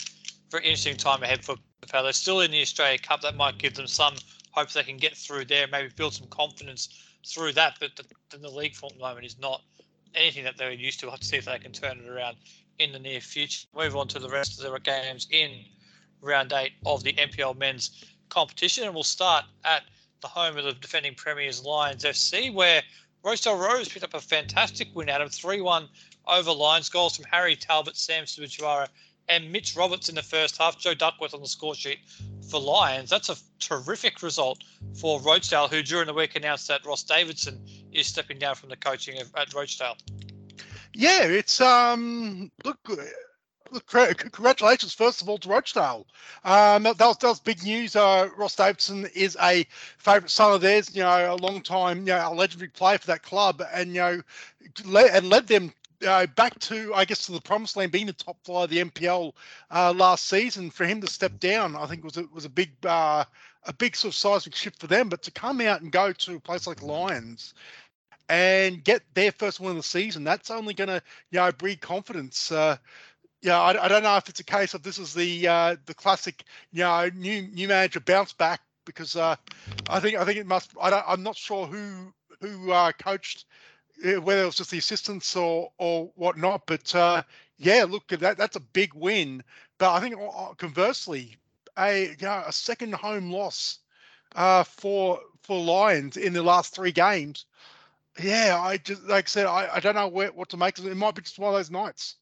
[0.49, 1.55] very interesting time ahead for
[1.87, 2.03] Power.
[2.03, 3.21] They're still in the Australia Cup.
[3.21, 4.15] That might give them some
[4.51, 6.89] hope they can get through there, maybe build some confidence
[7.25, 7.77] through that.
[7.79, 9.61] But the, the league form at the moment is not
[10.15, 11.05] anything that they're used to.
[11.05, 12.37] We'll have to see if they can turn it around
[12.79, 13.67] in the near future.
[13.75, 15.65] Move on to the rest of the games in
[16.21, 19.83] round eight of the NPL men's competition, and we'll start at
[20.21, 22.81] the home of the defending premiers Lions FC, where
[23.23, 25.87] Rochedale Rovers picked up a fantastic win of 3 1
[26.27, 26.89] over Lions.
[26.89, 28.87] Goals from Harry Talbot, Sam Subichara,
[29.29, 30.79] and Mitch Roberts in the first half.
[30.79, 31.99] Joe Duckworth on the score sheet
[32.49, 33.09] for Lions.
[33.09, 34.63] That's a terrific result
[34.95, 38.77] for Rochedale, who during the week announced that Ross Davidson is stepping down from the
[38.77, 39.97] coaching at Rochedale.
[40.93, 42.79] Yeah, it's um look
[43.71, 46.05] look congratulations, first of all, to Rochedale.
[46.43, 47.95] Um, that, was, that was big news.
[47.95, 49.65] Uh, Ross Davidson is a
[49.97, 53.07] favourite son of theirs, you know, a long time, you know, a legendary player for
[53.07, 54.21] that club, and, you know,
[54.85, 55.73] led, and led them
[56.07, 58.83] uh, back to, I guess, to the promised land, being the top flyer of the
[58.83, 59.33] NPL
[59.71, 60.69] uh, last season.
[60.69, 63.23] For him to step down, I think was a, was a big, uh,
[63.65, 65.09] a big sort of seismic shift for them.
[65.09, 67.53] But to come out and go to a place like Lions
[68.29, 71.81] and get their first win of the season, that's only going to, you know, breed
[71.81, 72.51] confidence.
[72.51, 72.77] Uh,
[73.41, 75.95] yeah, I, I, don't know if it's a case of this is the uh, the
[75.95, 79.35] classic, you know, new new manager bounce back because uh,
[79.89, 80.71] I think I think it must.
[80.79, 83.45] I I'm not sure who who uh, coached,
[84.05, 86.63] uh, whether it was just the assistants or or whatnot.
[86.67, 87.23] But uh,
[87.57, 89.43] yeah, look, that that's a big win.
[89.79, 91.37] But I think uh, conversely,
[91.77, 93.79] a you know, a second home loss
[94.35, 97.45] uh, for for Lions in the last three games.
[98.21, 100.77] Yeah, I just like I said, I, I don't know where, what to make.
[100.77, 102.15] Of it It might be just one of those nights.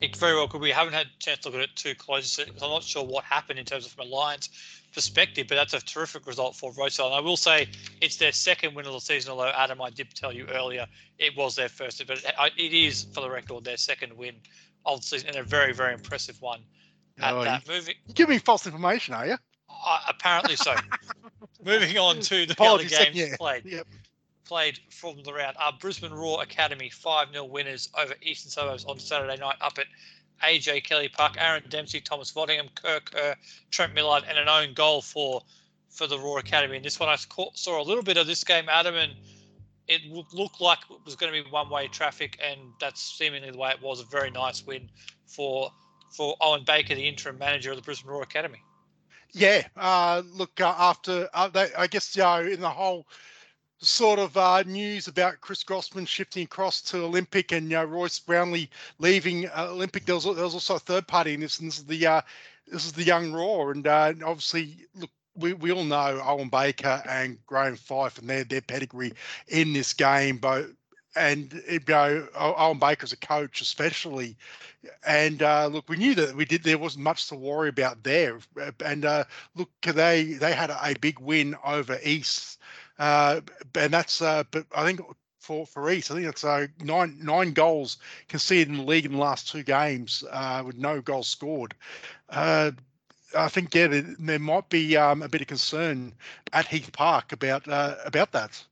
[0.00, 0.60] It very well could.
[0.60, 2.46] We haven't had a chance to look at it too closely.
[2.60, 4.50] I'm not sure what happened in terms of from a Lions
[4.92, 7.06] perspective, but that's a terrific result for Rochedale.
[7.06, 7.68] And I will say
[8.00, 10.86] it's their second win of the season, although Adam, I did tell you earlier
[11.18, 14.34] it was their first, but it is, for the record, their second win
[14.84, 16.62] of the season and a very, very impressive one
[17.22, 17.66] at oh, that.
[17.66, 19.36] You, Moving, you give me false information, are you?
[19.68, 20.74] Uh, apparently so.
[21.64, 23.36] Moving on to the other games yeah.
[23.36, 23.64] played.
[23.64, 23.86] Yep
[24.52, 25.56] played from the round.
[25.58, 29.86] Uh, Brisbane Roar Academy 5 0 winners over Eastern Suburbs on Saturday night up at
[30.46, 31.36] AJ Kelly Park.
[31.38, 33.34] Aaron Dempsey, Thomas Vodingham, Kirk Kerr,
[33.70, 35.40] Trent Millard, and an own goal for
[35.88, 36.76] for the Roar Academy.
[36.76, 39.12] And this one I saw a little bit of this game, Adam, and
[39.88, 43.58] it looked like it was going to be one way traffic, and that's seemingly the
[43.58, 44.00] way it was.
[44.00, 44.90] A very nice win
[45.26, 45.72] for
[46.12, 48.62] for Owen Baker, the interim manager of the Brisbane Roar Academy.
[49.32, 53.06] Yeah, uh, look, uh, after uh, they, I guess you know, in the whole
[53.80, 58.18] sort of uh, news about Chris Grossman shifting across to Olympic and you know, Royce
[58.18, 60.04] Brownlee leaving uh, Olympic.
[60.04, 62.20] There was, there was also a third party in this, and this is the uh,
[62.66, 67.38] this is the young Roar, and obviously, look, we, we all know Owen Baker and
[67.46, 69.12] Graham Fife and their their pedigree
[69.48, 70.66] in this game, but
[71.16, 74.36] and you know Owen Baker as a coach especially,
[75.06, 78.38] and uh, look, we knew that we did there wasn't much to worry about there,
[78.84, 82.58] and uh, look, they they had a, big win over East
[83.02, 83.40] uh,
[83.74, 85.00] and that's uh, but I think
[85.40, 87.96] for for East, I think it's uh, nine nine goals
[88.28, 91.74] conceded in the league in the last two games uh, with no goals scored.
[92.30, 92.72] Uh,
[93.36, 96.12] I think yeah, there, there might be um, a bit of concern
[96.52, 98.62] at Heath Park about uh, about that.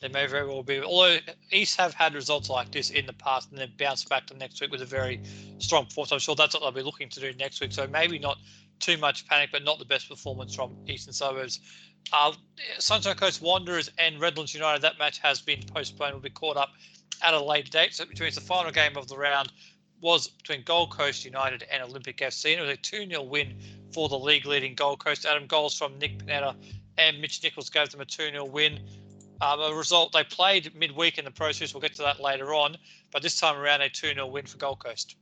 [0.00, 0.80] There may very well be.
[0.80, 1.18] Although
[1.52, 4.60] East have had results like this in the past and then bounced back to next
[4.60, 5.20] week with a very
[5.58, 6.12] strong performance.
[6.12, 7.72] I'm sure that's what they'll be looking to do next week.
[7.72, 8.38] So maybe not
[8.78, 11.60] too much panic, but not the best performance from Eastern Suburbs.
[12.14, 12.32] Uh,
[12.78, 16.70] Sunshine Coast Wanderers and Redlands United, that match has been postponed, will be caught up
[17.22, 17.92] at a later date.
[17.92, 19.52] So, which means the final game of the round
[20.00, 22.52] was between Gold Coast United and Olympic FC.
[22.52, 23.54] And it was a 2 0 win
[23.92, 25.26] for the league leading Gold Coast.
[25.26, 26.56] Adam goals from Nick Panetta
[26.96, 28.80] and Mitch Nichols gave them a 2 0 win.
[29.40, 31.72] Um, a result they played midweek in the process.
[31.74, 32.76] We'll get to that later on.
[33.12, 35.16] But this time around, a 2 0 win for Gold Coast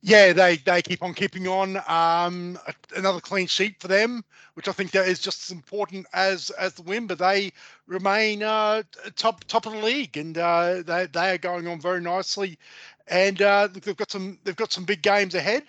[0.00, 1.80] yeah, they they keep on keeping on.
[1.86, 2.58] Um,
[2.96, 6.74] another clean sheet for them, which I think that is just as important as as
[6.74, 7.06] the win.
[7.06, 7.52] But they
[7.86, 8.82] remain uh,
[9.16, 12.58] top top of the league, and uh, they they are going on very nicely.
[13.08, 15.64] And uh, they've got some they've got some big games ahead.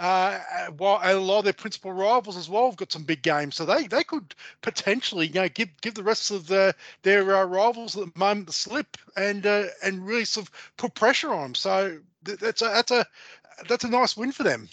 [0.00, 0.38] Uh,
[0.78, 3.66] while a lot of their principal rivals as well have got some big games, so
[3.66, 7.94] they they could potentially you know give give the rest of the, their uh, rivals
[7.98, 11.54] at the moment the slip and uh, and really sort of put pressure on them.
[11.54, 13.06] So that's a that's a
[13.68, 14.70] that's a nice win for them.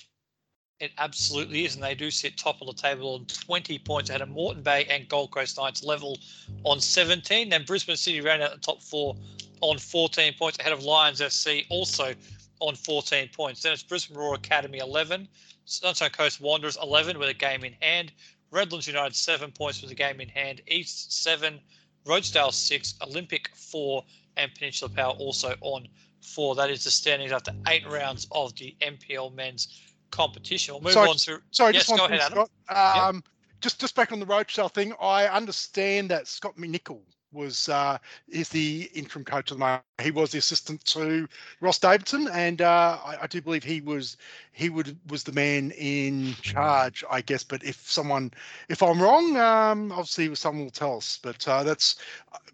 [0.79, 4.21] It absolutely is, and they do sit top of the table on 20 points ahead
[4.21, 6.17] of Moreton Bay and Gold Coast Knights level
[6.63, 7.49] on 17.
[7.49, 9.17] Then Brisbane City ran out the top four
[9.59, 12.13] on 14 points ahead of Lions FC also
[12.59, 13.61] on 14 points.
[13.61, 15.27] Then it's Brisbane Roar Academy 11,
[15.65, 18.11] Sunshine Coast Wanderers 11 with a game in hand,
[18.51, 21.59] Redlands United 7 points with a game in hand, East 7,
[22.05, 24.03] Rochedale 6, Olympic 4,
[24.37, 25.87] and Peninsula Power also on
[26.21, 26.55] 4.
[26.55, 30.75] That is the standings after eight rounds of the NPL men's competition.
[30.75, 31.41] We'll move Sorry, on to.
[31.51, 32.45] Sorry, yes, just go ahead, Adam.
[32.65, 33.09] Scott.
[33.09, 33.23] Um,
[33.59, 37.01] Just just back on the Rochedale thing, I understand that Scott McNichol
[37.37, 37.97] was uh,
[38.27, 39.83] is the interim coach of the moment.
[40.01, 41.27] He was the assistant to
[41.61, 44.17] Ross Davidson, and uh, I, I do believe he was
[44.51, 47.43] he would was the man in charge, I guess.
[47.43, 48.31] But if someone,
[48.67, 51.19] if I'm wrong, um, obviously someone will tell us.
[51.21, 51.95] But uh, that's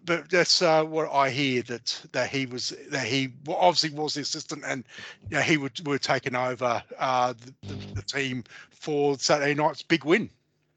[0.04, 4.20] but that's uh, what I hear that that he was that he obviously was the
[4.20, 4.84] assistant, and
[5.30, 10.04] yeah, he would were taking over uh, the, the, the team for Saturday night's big
[10.04, 10.28] win.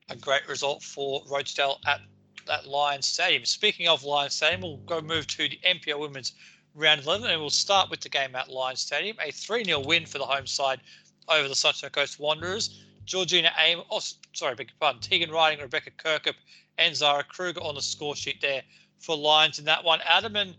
[0.09, 2.01] a great result for Rochedale at
[2.47, 3.45] that Lions Stadium.
[3.45, 6.33] Speaking of Lions Stadium, we'll go move to the NPL Women's
[6.75, 9.17] Round 11 and we'll start with the game at Lions Stadium.
[9.21, 10.79] A 3 0 win for the home side
[11.27, 12.83] over the Sunshine Coast Wanderers.
[13.05, 14.01] Georgina Aim, oh,
[14.33, 16.35] sorry, beg your pardon, Tegan Riding, Rebecca Kirkup,
[16.77, 18.61] and Zara Kruger on the score sheet there
[18.99, 20.01] for Lions in that one.
[20.05, 20.55] Adam and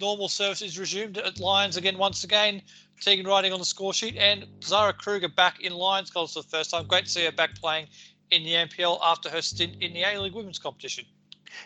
[0.00, 2.62] normal services resumed at Lions again once again.
[3.00, 6.48] Tegan Riding on the score sheet and Zara Kruger back in Lions goals for the
[6.48, 6.86] first time.
[6.86, 7.86] Great to see her back playing
[8.30, 11.04] in the NPL after her stint in the A League Women's competition.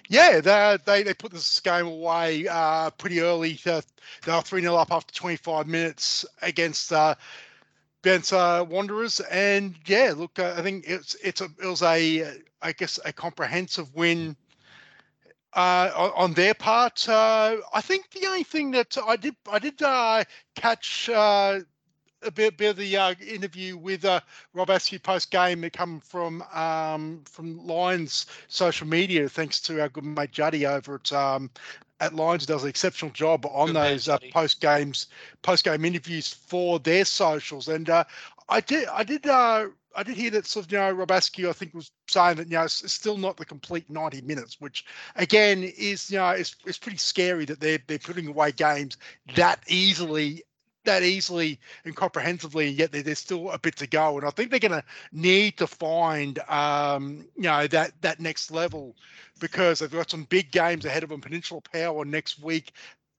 [0.09, 3.61] Yeah, they they, they put this game away uh, pretty early.
[3.64, 3.83] They
[4.27, 7.14] were 3 0 up after 25 minutes against uh,
[8.05, 9.20] Wanderers.
[9.20, 13.12] And yeah, look, uh, I think it's it's a it was a I guess a
[13.12, 14.37] comprehensive win
[15.55, 17.09] uh, on, on their part.
[17.09, 20.24] Uh, I think the only thing that I did I did uh,
[20.57, 21.61] catch uh,
[22.24, 24.20] a bit, bit of the uh, interview with uh,
[24.52, 30.04] Rob Askew post game come from um, from Lions social media, thanks to our good
[30.04, 31.50] mate Juddy over at um,
[32.00, 35.06] at Lions, does an exceptional job on Good those uh, post games
[35.42, 37.68] post game interviews for their socials.
[37.68, 38.04] And uh,
[38.48, 41.48] I did I did uh, I did hear that sort of you know Rob Askew
[41.48, 44.60] I think was saying that you know it's, it's still not the complete 90 minutes,
[44.60, 44.84] which
[45.16, 48.96] again is you know it's, it's pretty scary that they're they're putting away games
[49.37, 50.42] that easily
[50.84, 54.18] that easily and comprehensively, and yet there's still a bit to go.
[54.18, 58.50] And I think they're going to need to find, um, you know, that that next
[58.50, 58.96] level
[59.40, 61.20] because they've got some big games ahead of them.
[61.20, 62.72] Peninsula Power next week,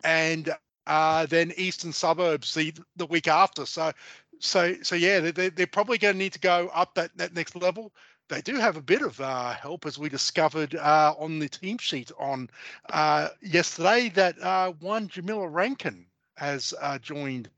[0.04, 0.54] and
[0.88, 3.66] uh, then Eastern Suburbs the the week after.
[3.66, 3.92] So,
[4.40, 7.34] so so yeah, they- they they're probably going to need to go up that that
[7.34, 7.94] next level.
[8.28, 11.78] They do have a bit of uh, help, as we discovered uh, on the team
[11.78, 12.50] sheet on
[12.92, 14.10] uh, yesterday.
[14.10, 17.50] That uh, one Jamila Rankin has uh, joined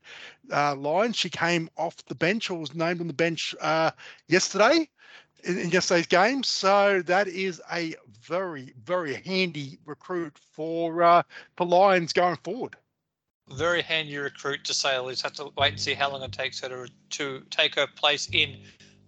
[0.52, 1.16] uh, Lions.
[1.16, 3.90] She came off the bench or was named on the bench uh,
[4.28, 4.88] yesterday
[5.44, 6.42] in, in yesterday's game.
[6.42, 11.22] So that is a very, very handy recruit for uh,
[11.56, 12.76] for Lions going forward.
[13.50, 15.22] Very handy recruit to say least.
[15.22, 18.28] Have to wait and see how long it takes her to, to take her place
[18.32, 18.58] in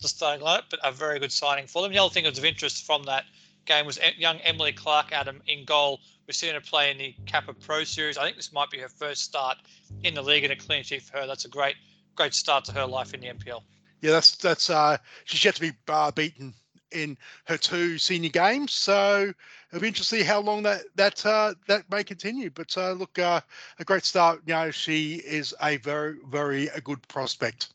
[0.01, 1.93] the starting lineup, but a very good signing for them.
[1.93, 3.25] The other thing that was of interest from that
[3.67, 6.01] game was young Emily Clark Adam in goal.
[6.31, 8.17] We've seen her play in the Kappa Pro Series.
[8.17, 9.57] I think this might be her first start
[10.05, 11.27] in the league and a clean sheet for her.
[11.27, 11.75] That's a great,
[12.15, 13.63] great start to her life in the NPL.
[14.01, 16.55] Yeah, that's that's uh, she's yet to be uh, beaten
[16.93, 18.73] in her two senior games.
[18.73, 19.33] So
[19.73, 22.49] it'll be interesting how long that that uh, that may continue.
[22.49, 23.41] But uh, look, uh,
[23.81, 24.41] a great start.
[24.47, 27.71] You know, she is a very, very a good prospect.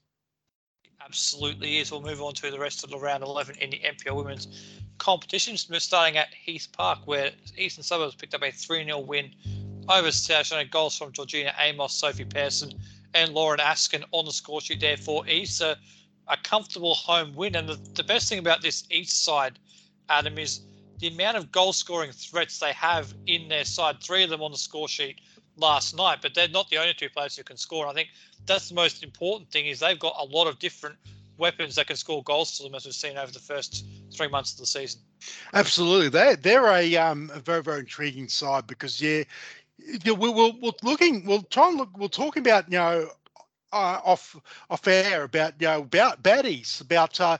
[1.05, 1.91] Absolutely is.
[1.91, 4.47] We'll move on to the rest of the round 11 in the NPL women's
[4.97, 5.69] competitions.
[5.69, 9.31] We're starting at Heath Park, where Eastern Suburbs picked up a 3 0 win
[9.87, 10.63] over South Shore.
[10.63, 12.73] Goals from Georgina Amos, Sophie Pearson,
[13.13, 15.61] and Lauren Askin on the score sheet there for East.
[15.61, 15.77] A,
[16.27, 17.55] a comfortable home win.
[17.55, 19.59] And the, the best thing about this East side,
[20.09, 20.61] Adam, is
[20.97, 24.01] the amount of goal scoring threats they have in their side.
[24.01, 25.19] Three of them on the score sheet
[25.57, 27.85] last night, but they're not the only two players who can score.
[27.85, 28.09] And I think
[28.45, 30.97] that's the most important thing is they've got a lot of different
[31.37, 34.53] weapons that can score goals to them, as we've seen over the first three months
[34.53, 35.01] of the season.
[35.53, 39.23] Absolutely, they're they're a um a very very intriguing side because yeah,
[40.03, 43.09] yeah we'll we'll, we'll looking we'll try and look we'll talk about you know
[43.73, 44.35] uh, off
[44.69, 47.37] off air about you know about baddies about uh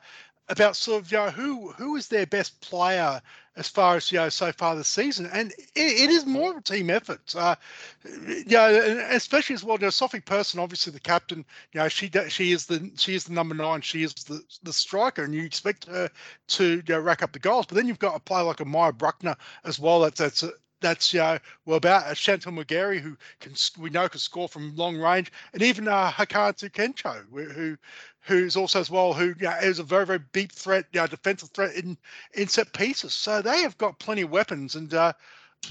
[0.50, 3.22] about sort of you know who who is their best player
[3.58, 6.58] as far as you know so far this season, and it, it is more of
[6.58, 7.34] a team effort.
[7.36, 7.56] Uh,
[8.04, 9.78] you know, especially as well.
[9.78, 11.46] You know, Sophie Pearson, obviously the captain.
[11.72, 13.82] You know, she she is the she is the number nine.
[13.82, 16.10] She is the the striker, and you expect her
[16.48, 17.66] to you know, rack up the goals.
[17.66, 20.02] But then you've got a player like a Maya Bruckner as well.
[20.02, 24.08] That's that's a, that's you know, well about uh, Chantel McGarry, who can we know
[24.08, 27.78] can score from long range, and even uh, Hakaatu Kencho, who
[28.26, 31.08] who's also as well who you know, is a very very deep threat, you know,
[31.08, 31.98] defensive threat in
[32.34, 33.14] in set pieces.
[33.14, 35.14] So they have got plenty of weapons, and uh,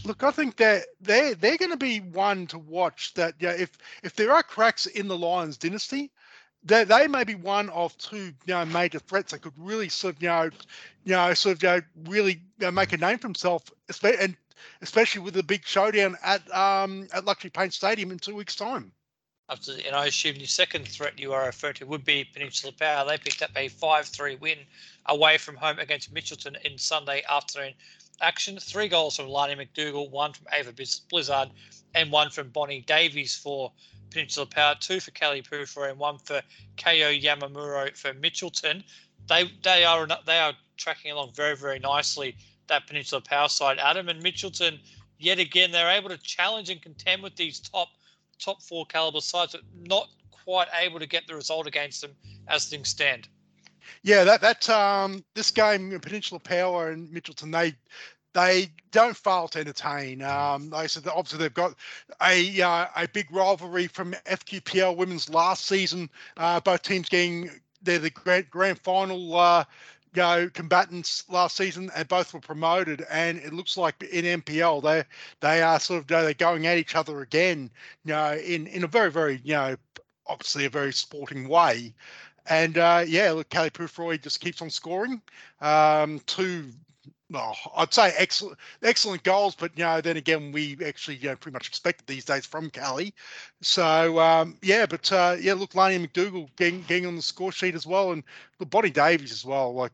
[0.04, 3.14] look, I think that they're they're going to be one to watch.
[3.14, 6.10] That yeah, if if there are cracks in the Lions dynasty,
[6.64, 10.16] they, they may be one of two you know major threats that could really sort
[10.16, 10.50] of you know
[11.04, 13.64] you know sort of you know, really you know, make a name for himself,
[14.02, 14.36] and
[14.80, 18.92] especially with the big showdown at um at Luxury Paint Stadium in two weeks' time.
[19.50, 23.06] Absolutely, and I assume the second threat you are referring to would be Peninsula Power.
[23.06, 24.58] They picked up a 5-3 win
[25.06, 27.74] away from home against Mitchelton in Sunday afternoon
[28.22, 28.58] action.
[28.58, 30.72] Three goals from Lani McDougall, one from Ava
[31.10, 31.50] Blizzard,
[31.94, 33.70] and one from Bonnie Davies for
[34.10, 34.76] Peninsula Power.
[34.80, 36.40] Two for Kelly Puffer and one for
[36.78, 38.82] Ko Yamamuro for Mitchelton.
[39.28, 42.36] They they are they are tracking along very very nicely.
[42.68, 44.78] That Peninsula Power side, Adam and Mitchelton,
[45.18, 47.88] yet again they're able to challenge and contend with these top
[48.38, 52.12] top four caliber sides, but not quite able to get the result against them
[52.48, 53.28] as things stand.
[54.02, 57.74] Yeah, that that um this game, Peninsula Power and Mitchelton, they
[58.34, 60.20] they don't fail to entertain.
[60.22, 61.74] Um, they said obviously they've got
[62.22, 66.10] a uh, a big rivalry from FQPL women's last season.
[66.36, 67.50] Uh, both teams getting
[67.82, 69.64] they're the grand, grand final uh,
[70.22, 73.04] know, combatants last season, and both were promoted.
[73.10, 75.04] And it looks like in NPL they
[75.40, 77.70] they are sort of they're going at each other again.
[78.04, 79.76] You know, in in a very very you know
[80.26, 81.94] obviously a very sporting way.
[82.46, 85.22] And uh, yeah, look, Kelly Pufroy just keeps on scoring.
[85.60, 86.70] Um, two
[87.30, 91.36] well, I'd say excellent, excellent goals, but you know, then again, we actually you know,
[91.36, 93.14] pretty much expected these days from Cali.
[93.62, 97.74] So um, yeah, but uh, yeah, look, Lani McDougall getting, getting on the score sheet
[97.74, 98.22] as well, and
[98.58, 99.74] the Bonnie Davies as well.
[99.74, 99.92] Like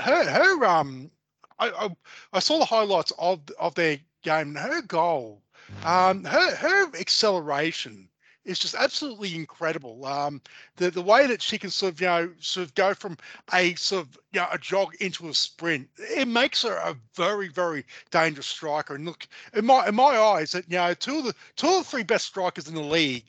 [0.00, 1.10] her, her um,
[1.58, 1.88] I, I,
[2.32, 4.54] I saw the highlights of of their game.
[4.54, 5.40] Her goal,
[5.84, 8.08] um, her her acceleration
[8.44, 10.04] is just absolutely incredible.
[10.04, 10.40] Um,
[10.76, 13.16] the the way that she can sort of you know sort of go from
[13.52, 17.48] a sort of you know, a jog into a sprint, it makes her a very
[17.48, 18.94] very dangerous striker.
[18.94, 21.84] And look, in my in my eyes, that you know two of the two of
[21.84, 23.24] the three best strikers in the league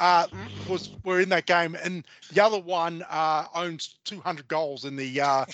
[0.00, 0.26] uh,
[0.68, 5.20] was were in that game, and the other one uh, owns 200 goals in the
[5.20, 5.44] uh,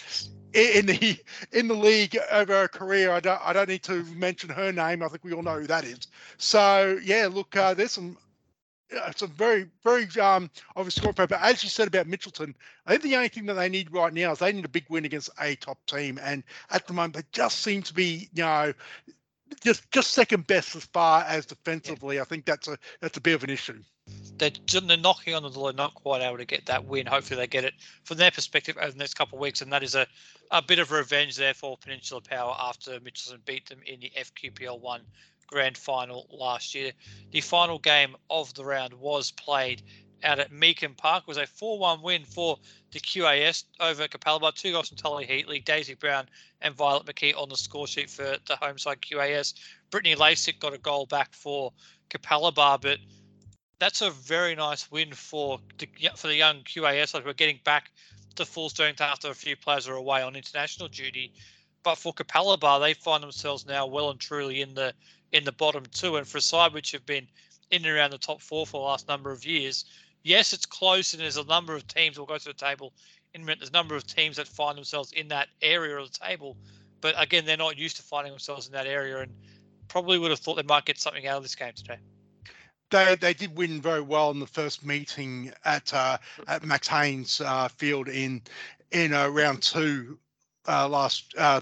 [0.55, 1.19] in the
[1.53, 3.13] in the league over her career.
[3.13, 5.03] I don't I don't need to mention her name.
[5.03, 6.09] I think we all know who that is.
[6.39, 8.17] So yeah, look, uh, there's some
[8.91, 12.55] it's a very, very um, obvious score But as you said about Mitchelton,
[12.87, 14.87] I think the only thing that they need right now is they need a big
[14.89, 16.19] win against a top team.
[16.23, 18.73] And at the moment, they just seem to be, you know,
[19.63, 22.17] just just second best as far as defensively.
[22.17, 22.23] Yeah.
[22.23, 23.81] I think that's a that's a bit of an issue.
[24.39, 27.07] They're, they're knocking on the door, not quite able to get that win.
[27.07, 27.75] Hopefully, they get it
[28.05, 30.07] from their perspective over the next couple of weeks, and that is a,
[30.51, 34.81] a bit of revenge there for Peninsula Power after Mitchelton beat them in the FQPL
[34.81, 35.03] one
[35.51, 36.93] grand final last year.
[37.33, 39.83] The final game of the round was played
[40.23, 41.25] out at Meakin Park.
[41.25, 42.59] It was a 4-1 win for
[42.93, 44.55] the QAS over Capalaba.
[44.55, 46.29] Two goals from Tully Heatley, Daisy Brown,
[46.61, 49.55] and Violet McKee on the score sheet for the home side QAS.
[49.91, 51.73] Brittany Lasik got a goal back for
[52.11, 52.99] Capalaba, but
[53.79, 57.15] that's a very nice win for the for the young QAS.
[57.15, 57.91] Like we're getting back
[58.37, 61.33] to full strength after a few players are away on international duty.
[61.83, 64.93] But for Capalaba, they find themselves now well and truly in the
[65.33, 66.17] in the bottom two.
[66.17, 67.27] And for a side which have been
[67.71, 69.85] in and around the top four for the last number of years,
[70.23, 72.93] yes, it's close, and there's a number of teams will go to the table.
[73.33, 76.57] In there's a number of teams that find themselves in that area of the table,
[77.01, 79.33] but again, they're not used to finding themselves in that area, and
[79.87, 81.99] probably would have thought they might get something out of this game today.
[82.91, 87.41] They, they did win very well in the first meeting at uh, at Max Haynes
[87.41, 88.43] uh, Field in
[88.91, 90.19] in uh, round two
[90.67, 91.61] uh, last uh,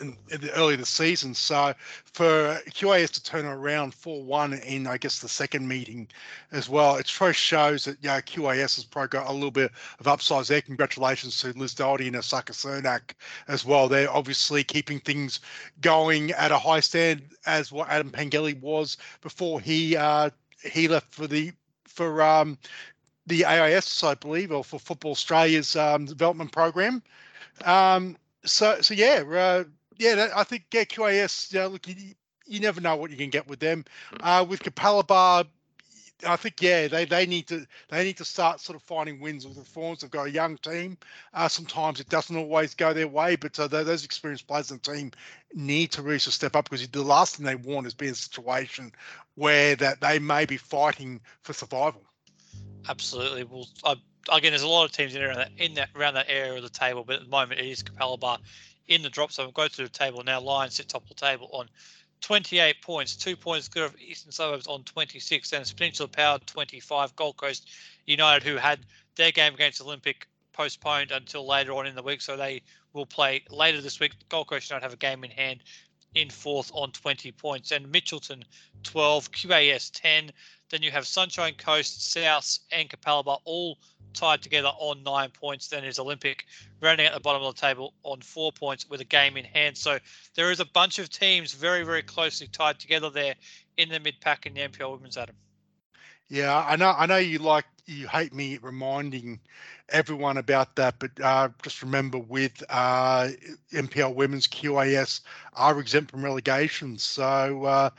[0.00, 1.34] in, in the early the season.
[1.34, 6.08] So for QAS to turn around 4-1 in, I guess, the second meeting
[6.52, 10.48] as well, it shows that yeah, QAS has probably got a little bit of upsides
[10.48, 10.62] there.
[10.62, 13.14] Congratulations to Liz Doherty and Osaka Cernak
[13.48, 13.88] as well.
[13.88, 15.40] They're obviously keeping things
[15.80, 20.30] going at a high standard as what Adam Pangeli was before he uh,
[20.62, 21.52] he left for the
[21.86, 22.58] for um,
[23.26, 27.02] the AIS, I believe, or for Football Australia's um, development program.
[27.64, 29.64] Um, so so yeah, uh,
[29.98, 30.28] yeah.
[30.34, 31.52] I think yeah, QAS.
[31.52, 32.14] Yeah, look, you,
[32.46, 33.84] you never know what you can get with them.
[34.14, 34.40] Mm.
[34.40, 35.46] Uh, with Capalaba,
[36.26, 39.46] I think yeah, they they need to they need to start sort of finding wins
[39.46, 40.00] with reforms.
[40.00, 40.96] They've got a young team.
[41.32, 44.92] Uh, sometimes it doesn't always go their way, but uh, those experienced players in the
[44.92, 45.10] team
[45.54, 48.16] need to really step up because the last thing they want is be in a
[48.16, 48.92] situation
[49.34, 52.02] where that they may be fighting for survival.
[52.88, 53.44] Absolutely.
[53.44, 53.96] Well, I
[54.32, 56.62] again, there's a lot of teams in around that in that around that area of
[56.62, 58.38] the table, but at the moment it is Capalaba
[58.88, 59.50] in the drop zone.
[59.54, 60.40] Go to the table now.
[60.40, 61.68] Lions sit top of the table on
[62.20, 67.36] 28 points, two points good of Eastern Suburbs on 26, and Peninsula Power 25, Gold
[67.36, 67.70] Coast
[68.06, 68.80] United, who had
[69.16, 72.62] their game against Olympic postponed until later on in the week, so they
[72.94, 74.12] will play later this week.
[74.28, 75.62] Gold Coast United have a game in hand
[76.14, 78.44] in fourth on 20 points, and Mitchelton
[78.84, 80.30] 12, QAS 10.
[80.70, 83.78] Then you have Sunshine Coast, South, and Capalaba all
[84.14, 85.68] tied together on nine points.
[85.68, 86.46] Then is Olympic
[86.80, 89.76] rounding at the bottom of the table on four points with a game in hand.
[89.76, 89.98] So
[90.34, 93.34] there is a bunch of teams very, very closely tied together there
[93.76, 95.36] in the mid pack in the NPL Women's Adam.
[96.28, 96.94] Yeah, I know.
[96.96, 99.40] I know you like you hate me reminding
[99.90, 103.28] everyone about that, but uh, just remember with uh,
[103.72, 105.20] NPL Women's QAS
[105.52, 107.90] are exempt from relegation, so uh,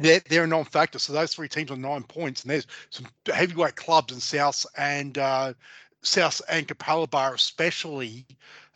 [0.00, 0.98] they're, they're a non-factor.
[0.98, 5.18] So those three teams are nine points, and there's some heavyweight clubs in South and
[5.18, 5.54] uh,
[6.02, 8.26] South and Capalaba especially.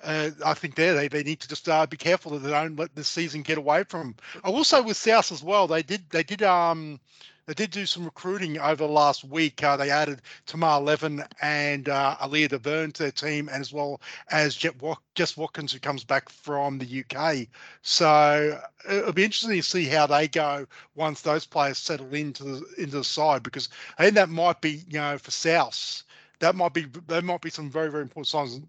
[0.03, 2.79] Uh, I think there they, they need to just uh, be careful that they don't
[2.79, 4.01] let the season get away from.
[4.01, 4.17] Them.
[4.45, 7.01] I will say with South as well, they did they did um
[7.49, 9.65] they did do some recruiting over the last week.
[9.65, 14.03] Uh, they added Tamar Levin and uh, Aaliyah DeVerne to their team, and as well
[14.31, 14.75] as Jet
[15.15, 17.49] Jess Watkins, who comes back from the UK.
[17.81, 22.67] So it'll be interesting to see how they go once those players settle into the
[22.77, 26.03] into the side, because I think that might be, you know, for South
[26.41, 28.61] that might be there might be some very very important signs.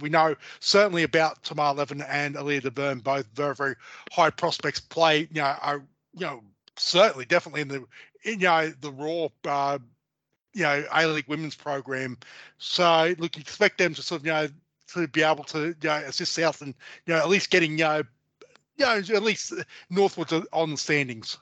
[0.00, 3.74] We know certainly about Tamar Levin and Aaliyah DeVerne, both very very
[4.12, 4.78] high prospects.
[4.78, 5.82] Play you know are
[6.14, 6.42] you know
[6.80, 7.84] certainly definitely in the
[8.24, 9.78] you know the Roar uh,
[10.52, 12.18] you know A League women's program.
[12.58, 14.48] So look, you expect them to sort of you know
[14.94, 16.74] to be able to you know assist South and
[17.06, 18.02] you know at least getting you know
[18.76, 19.52] you know at least
[19.90, 21.38] northwards on the standings.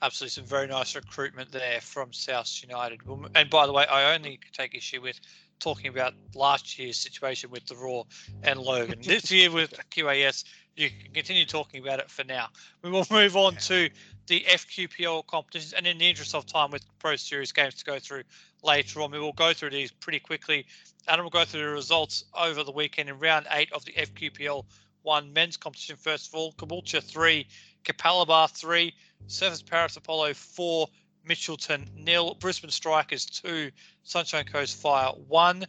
[0.00, 3.00] Absolutely, some very nice recruitment there from South United.
[3.36, 5.20] And by the way, I only take issue with
[5.60, 8.04] talking about last year's situation with the Roar
[8.42, 8.98] and Logan.
[9.00, 10.42] this year with QAS,
[10.76, 12.48] you can continue talking about it for now.
[12.82, 13.88] We will move on to
[14.26, 17.98] the FQPL competitions, and in the interest of time, with Pro Series games to go
[17.98, 18.22] through
[18.62, 20.66] later on, we will go through these pretty quickly.
[21.08, 24.64] and we'll go through the results over the weekend in round eight of the FQPL
[25.02, 25.96] one men's competition.
[25.96, 27.46] First of all, Caboolture three,
[27.84, 28.94] Capalaba three,
[29.26, 30.88] Surfers Paradise Apollo four,
[31.28, 33.70] Mitchelton nil, Brisbane Strikers two,
[34.04, 35.64] Sunshine Coast Fire one,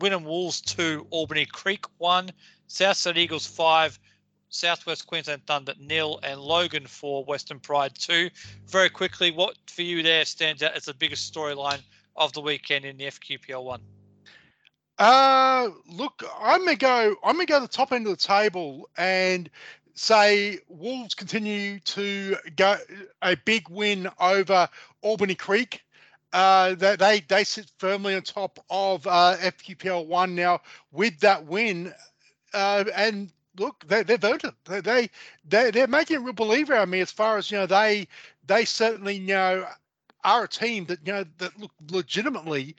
[0.00, 2.30] Wynnum Wolves two, Albany Creek one,
[2.66, 3.98] Southside Eagles five,
[4.56, 8.30] Southwest Queensland Thunder nil, and Logan for Western Pride two.
[8.66, 11.80] Very quickly, what for you there stands out as the biggest storyline
[12.16, 13.80] of the weekend in the FQPL one?
[14.98, 17.16] Uh, look, I'm gonna go.
[17.22, 19.50] I'm gonna go to the top end of the table and
[19.94, 22.76] say Wolves continue to go
[23.22, 24.68] a big win over
[25.02, 25.82] Albany Creek.
[26.32, 30.60] Uh, they they sit firmly on top of uh, FQPL one now
[30.92, 31.92] with that win,
[32.54, 34.54] uh, and look, they, they've earned it.
[34.64, 35.08] They,
[35.48, 38.08] they, they're making a real believer out of me as far as, you know, they,
[38.46, 39.66] they certainly, you know,
[40.24, 42.76] are a team that, you know, that look legitimately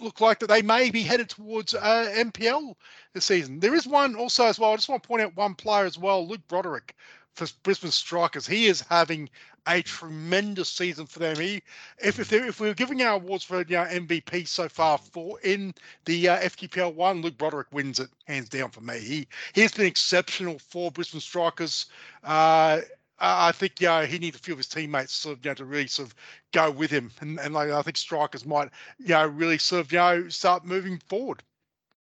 [0.00, 2.74] look like that they may be headed towards uh, NPL
[3.14, 3.58] this season.
[3.60, 4.72] There is one also as well.
[4.72, 6.94] I just want to point out one player as well, Luke Broderick
[7.38, 8.46] for Brisbane Strikers.
[8.46, 9.30] He is having
[9.66, 11.36] a tremendous season for them.
[11.36, 11.62] He,
[11.98, 15.74] if if, if we're giving our awards for you know, MVP so far for in
[16.04, 18.98] the uh, FQPL one, Luke Broderick wins it hands down for me.
[18.98, 21.86] He he has been exceptional for Brisbane Strikers.
[22.24, 22.80] Uh,
[23.20, 25.64] I think yeah, he needs a few of his teammates sort of you know, to
[25.64, 26.14] really sort of
[26.52, 29.92] go with him, and, and like, I think strikers might you know really sort of
[29.92, 31.42] you know start moving forward.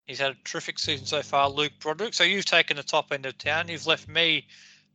[0.08, 2.14] He's had a terrific season so far, Luke Broderick.
[2.14, 3.70] So you've taken the top end of town.
[3.70, 4.46] You've left me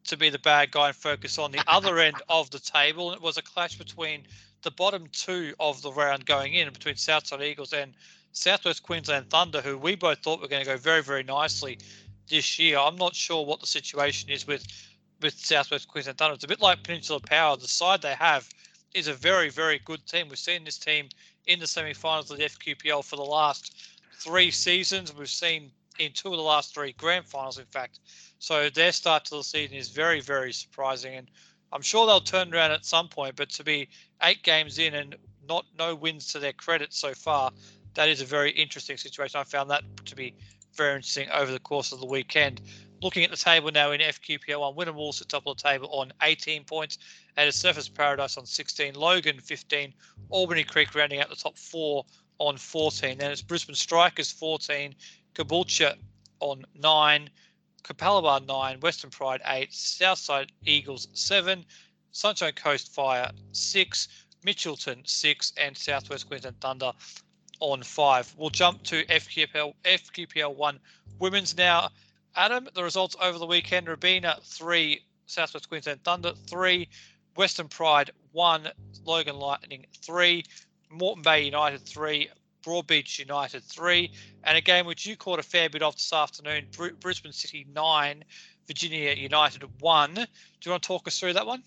[0.04, 3.12] to be the bad guy and focus on the other end of the table.
[3.12, 4.24] It was a clash between
[4.62, 7.94] the bottom two of the round going in, between Southside Eagles and
[8.32, 11.78] Southwest Queensland Thunder, who we both thought were going to go very, very nicely
[12.28, 12.78] this year.
[12.78, 14.66] I'm not sure what the situation is with
[15.20, 16.34] with Southwest Queensland Thunder.
[16.34, 17.56] It's a bit like Peninsula Power.
[17.56, 18.48] The side they have
[18.94, 20.28] is a very, very good team.
[20.28, 21.08] We've seen this team
[21.46, 23.74] in the semi-finals of the FQPL for the last
[24.14, 25.14] three seasons.
[25.14, 25.70] We've seen
[26.00, 28.00] in two of the last three grand finals, in fact.
[28.38, 31.30] So their start to the season is very, very surprising, and
[31.72, 33.36] I'm sure they'll turn around at some point.
[33.36, 33.88] But to be
[34.22, 35.14] eight games in and
[35.46, 37.52] not no wins to their credit so far,
[37.94, 39.38] that is a very interesting situation.
[39.38, 40.34] I found that to be
[40.74, 42.62] very interesting over the course of the weekend.
[43.02, 46.12] Looking at the table now in FQPL1, Wynnum Wolves at top of the table on
[46.22, 46.98] 18 points,
[47.36, 49.92] and a Surfers Paradise on 16, Logan 15,
[50.28, 52.04] Albany Creek rounding out the top four
[52.38, 53.18] on 14.
[53.18, 54.94] Then it's Brisbane Strikers 14,
[55.34, 55.96] Caboolture
[56.40, 57.30] on 9,
[57.82, 61.64] Capalaba 9, Western Pride 8, Southside Eagles 7,
[62.12, 64.08] Sunshine Coast Fire 6,
[64.44, 66.92] Mitchelton 6, and Southwest Queensland Thunder
[67.60, 68.34] on 5.
[68.36, 70.80] We'll jump to FQPL, FQPL 1
[71.18, 71.90] women's now.
[72.36, 76.88] Adam, the results over the weekend Robina 3, Southwest Queensland Thunder 3,
[77.36, 78.68] Western Pride 1,
[79.04, 80.44] Logan Lightning 3,
[80.90, 82.28] Moreton Bay United 3,
[82.62, 84.10] Broadbeach United 3,
[84.44, 87.66] and a game which you caught a fair bit of this afternoon, Br- Brisbane City
[87.74, 88.24] 9,
[88.66, 90.14] Virginia United 1.
[90.14, 90.20] Do
[90.64, 91.62] you want to talk us through that one?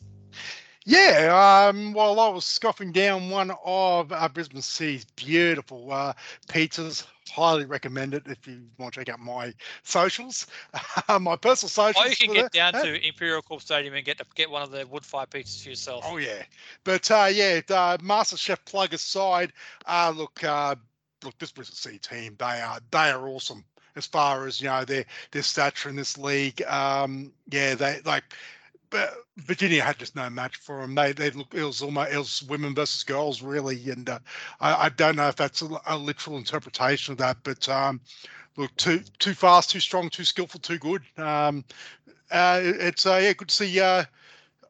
[0.86, 6.14] Yeah, um, while I was scoffing down one of uh, Brisbane Sea's beautiful uh,
[6.50, 9.54] pizzas, highly recommend it if you want to check out my
[9.84, 10.48] socials,
[11.22, 12.06] my personal socials.
[12.06, 14.72] Oh, you can get down to Imperial Corp Stadium and get the, get one of
[14.72, 16.04] the wood fire pizzas for yourself.
[16.08, 16.44] Oh yeah,
[16.84, 19.54] but uh, yeah, uh, Master Chef plug aside,
[19.88, 20.76] uh, look, uh,
[21.24, 23.64] look, this Brisbane Sea team, they are they are awesome
[23.96, 26.62] as far as you know their their stature in this league.
[26.64, 28.26] Um, yeah, they like.
[29.38, 30.96] Virginia had just no match for them.
[30.96, 34.20] They they look it was almost it was women versus girls really, and uh,
[34.60, 38.02] I, I don't know if that's a, a literal interpretation of that, but um,
[38.58, 41.02] look too too fast, too strong, too skillful, too good.
[41.18, 41.64] Um,
[42.32, 44.06] uh, it's uh, yeah, good to see uh,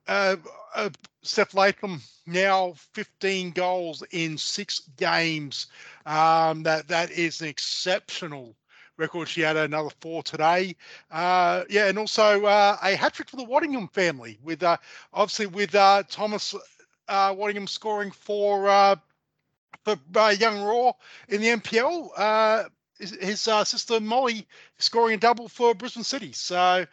[0.08, 0.36] uh,
[0.76, 0.90] uh,
[1.22, 5.68] Steph Latham now 15 goals in six games.
[6.06, 8.56] Um, that that is an exceptional
[8.98, 9.28] record.
[9.28, 10.76] She had another four today.
[11.12, 14.78] Uh, yeah, and also uh, a hat trick for the Waddingham family with uh,
[15.14, 16.56] obviously with uh, Thomas
[17.08, 18.96] uh, Waddingham scoring for uh,
[19.84, 19.98] for
[20.32, 20.96] Young Roar
[21.30, 22.10] in the NPL.
[22.16, 22.64] Uh,
[23.00, 26.32] his his, sister Molly scoring a double for Brisbane City.
[26.32, 26.86] So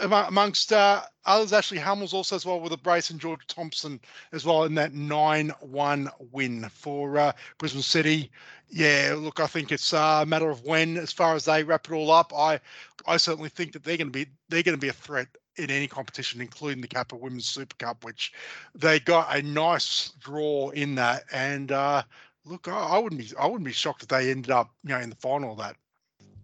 [0.00, 4.00] amongst uh, others, Ashley Hamels also as well with a brace and George Thompson
[4.32, 8.30] as well in that 9-1 win for uh, Brisbane City.
[8.68, 11.92] Yeah, look, I think it's a matter of when, as far as they wrap it
[11.92, 12.32] all up.
[12.34, 12.60] I,
[13.06, 15.70] I certainly think that they're going to be they're going to be a threat in
[15.70, 18.32] any competition, including the Kappa Women's Super Cup, which
[18.74, 21.24] they got a nice draw in that.
[21.32, 22.02] And uh,
[22.46, 25.00] look, I, I wouldn't be I wouldn't be shocked if they ended up you know
[25.00, 25.76] in the final of that.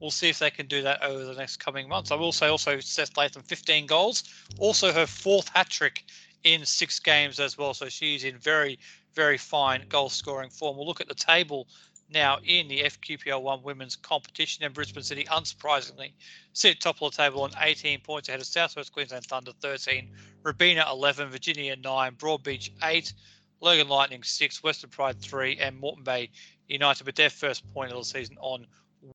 [0.01, 2.11] We'll see if they can do that over the next coming months.
[2.11, 4.25] I will say also Steph Latham 15 goals,
[4.59, 6.05] also her fourth hat trick
[6.45, 7.75] in six games as well.
[7.75, 8.79] So she's in very,
[9.15, 10.77] very fine goal scoring form.
[10.77, 11.69] We'll look at the table
[12.11, 14.65] now in the FQPL one women's competition.
[14.65, 16.13] And Brisbane City, unsurprisingly,
[16.53, 20.11] sit top of the table on 18 points ahead of Southwest Queensland Thunder 13,
[20.43, 23.13] Robina 11, Virginia 9, Broadbeach 8,
[23.61, 26.31] Logan Lightning 6, Western Pride 3, and Moreton Bay
[26.69, 28.67] United with their first point of the season on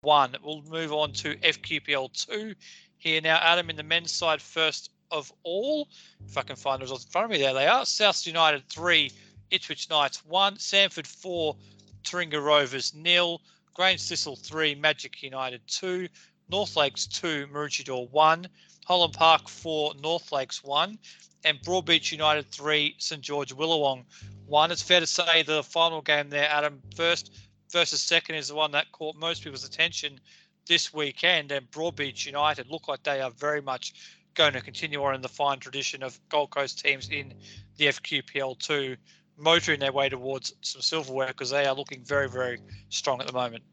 [0.01, 0.35] one.
[0.43, 2.55] We'll move on to FQPL two
[2.97, 3.37] here now.
[3.41, 5.87] Adam in the men's side first of all.
[6.27, 7.85] If I can find the results in front of me, there they are.
[7.85, 9.11] South United three,
[9.51, 11.55] Ipswich Knights one, Samford four,
[12.03, 13.41] Taringa Rovers nil,
[13.73, 16.07] Grange Thistle three, Magic United two,
[16.49, 18.47] North Lakes two, Maroochydore one,
[18.85, 20.97] Holland Park four, North Lakes one,
[21.45, 24.03] and Broadbeach United three, St George Willawong
[24.45, 24.71] one.
[24.71, 27.31] It's fair to say the final game there, Adam, first
[27.73, 30.19] versus second is the one that caught most people's attention
[30.67, 31.51] this weekend.
[31.51, 33.93] And Broadbeach United look like they are very much
[34.35, 37.33] going to continue on in the fine tradition of Gold Coast teams in
[37.77, 38.95] the FQPL two,
[39.37, 42.59] motoring their way towards some silverware because they are looking very, very
[42.89, 43.63] strong at the moment.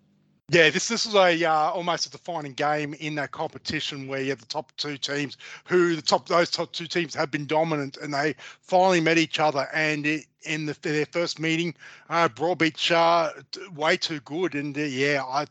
[0.52, 4.30] Yeah, this this is a uh, almost a defining game in that competition where you
[4.30, 7.98] have the top two teams, who the top those top two teams have been dominant,
[7.98, 9.68] and they finally met each other.
[9.72, 11.74] And it, in the, their first meeting,
[12.10, 13.30] uh, Broadbeach uh,
[13.74, 15.46] way too good, and uh, yeah, I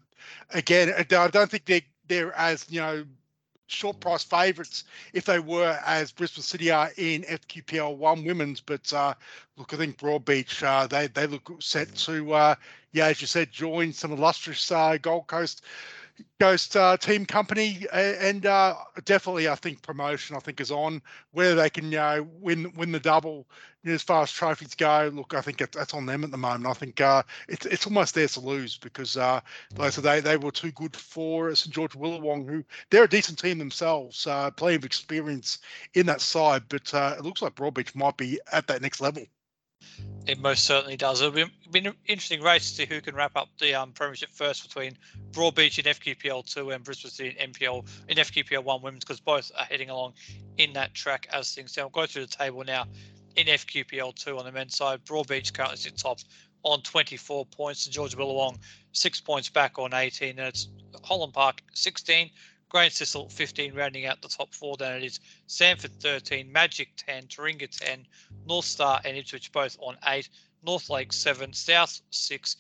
[0.52, 3.06] again I don't think they they're as you know
[3.70, 8.62] short price favourites if they were as Brisbane City are in FQPL one women's.
[8.62, 9.14] But uh,
[9.58, 12.56] look, I think Broadbeach uh, they they look set to uh,
[12.92, 15.64] yeah, as you said, join some illustrious uh, Gold Coast
[16.40, 21.02] Coast uh, team company, and uh, definitely I think promotion I think is on.
[21.32, 23.48] Whether they can you know win win the double
[23.84, 26.32] you know, as far as trophies go, look, I think it, that's on them at
[26.32, 26.66] the moment.
[26.66, 29.40] I think uh, it's it's almost theirs to lose because uh,
[29.78, 33.58] like they they were too good for St George Willawong, who they're a decent team
[33.58, 35.60] themselves, uh, plenty of experience
[35.94, 39.26] in that side, but uh, it looks like Broadbeach might be at that next level.
[40.30, 41.22] It most certainly does.
[41.22, 44.30] It'll be, be an interesting race to see who can wrap up the um, premiership
[44.32, 44.96] first between
[45.32, 49.52] Broadbeach in FQPL two and Brisbane City in NPL in FQPL one women's because both
[49.58, 50.14] are heading along
[50.60, 51.86] in that track as things stand.
[51.86, 52.86] We'll go through the table now
[53.38, 55.04] in FQPL two on the men's side.
[55.04, 56.20] Broadbeach currently sits top
[56.62, 57.86] on 24 points.
[57.86, 58.60] St George Willawong
[58.92, 60.68] six points back on 18, and it's
[61.04, 62.30] Holland Park 16.
[62.70, 64.78] Grange Thistle 15, rounding out the top four.
[64.78, 68.06] Then it is Samford 13, Magic 10, Taringa 10,
[68.48, 70.30] North Star and Ipswich both on 8,
[70.64, 72.56] North Lake 7, South 6,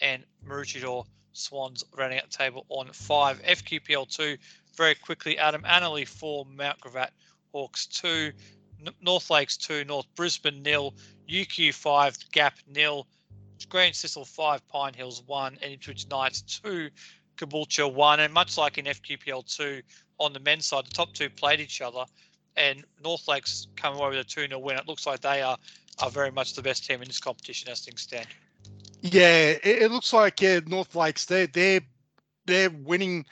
[0.00, 3.42] and Maroochydore Swans rounding out the table on 5.
[3.42, 4.36] FQPL 2,
[4.76, 7.10] very quickly, Adam Annerley 4, Mount Gravatt
[7.52, 8.32] Hawks 2,
[8.86, 10.94] N- North Lakes 2, North Brisbane nil,
[11.28, 13.06] UQ 5, Gap nil,
[13.68, 16.90] Grange Thistle 5, Pine Hills 1, and Ipswich Knights 2,
[17.36, 18.20] Caboolture 1.
[18.20, 19.82] And much like in FQPL 2
[20.18, 22.04] on the men's side, the top two played each other
[22.56, 24.76] and North Lakes come away with a 2 0 win.
[24.76, 25.56] It looks like they are,
[26.02, 28.26] are very much the best team in this competition as things stand.
[29.00, 31.80] Yeah, it, it looks like yeah, North Lakes they they're
[32.46, 33.26] they're winning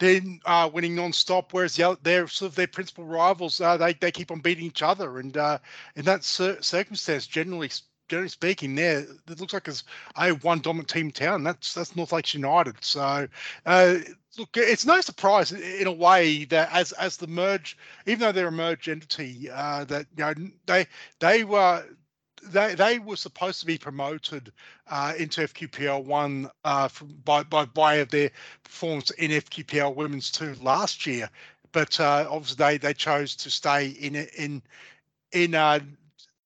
[0.00, 3.60] they're uh, winning non-stop, whereas the other, they're sort of their principal rivals.
[3.60, 5.58] Uh, they they keep on beating each other, and uh,
[5.96, 7.70] in that cir- circumstance, generally
[8.08, 9.84] generally speaking, there it looks like there's
[10.16, 11.42] a one dominant team town.
[11.44, 12.76] That's that's North Lakes United.
[12.80, 13.28] So
[13.66, 13.96] uh,
[14.38, 17.76] look, it's no surprise in a way that as as the merge,
[18.06, 20.34] even though they're a merged entity, uh, that you know
[20.66, 20.86] they
[21.20, 21.84] they were
[22.42, 24.52] they they were supposed to be promoted
[24.88, 28.30] uh, into FQPL one uh, from, by by way of their
[28.62, 31.28] performance in FQPL Women's two last year,
[31.72, 34.62] but uh, obviously they they chose to stay in in
[35.32, 35.80] in uh,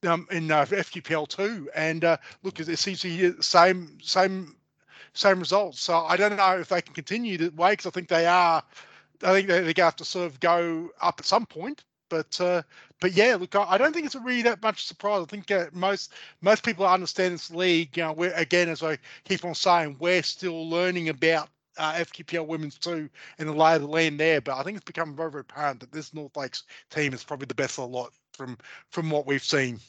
[0.06, 4.54] um, in uh, FQPL two, and uh, look, it seems to be the same same
[5.14, 5.80] same results.
[5.80, 8.62] So I don't know if they can continue that way because I think they are.
[9.24, 11.84] I think they, they're going to have to sort of go up at some point.
[12.08, 12.62] But uh,
[13.00, 15.22] but yeah, look, I, don't think it's really that much surprise.
[15.22, 17.96] I think uh, most most people understand this league.
[17.96, 22.46] You know, we're again, as I keep on saying, we're still learning about uh, FQPL
[22.46, 24.40] Women's Two and the lay of the land there.
[24.40, 27.46] But I think it's become very, very apparent that this North Lakes team is probably
[27.46, 28.56] the best of the lot from
[28.90, 29.80] from what we've seen.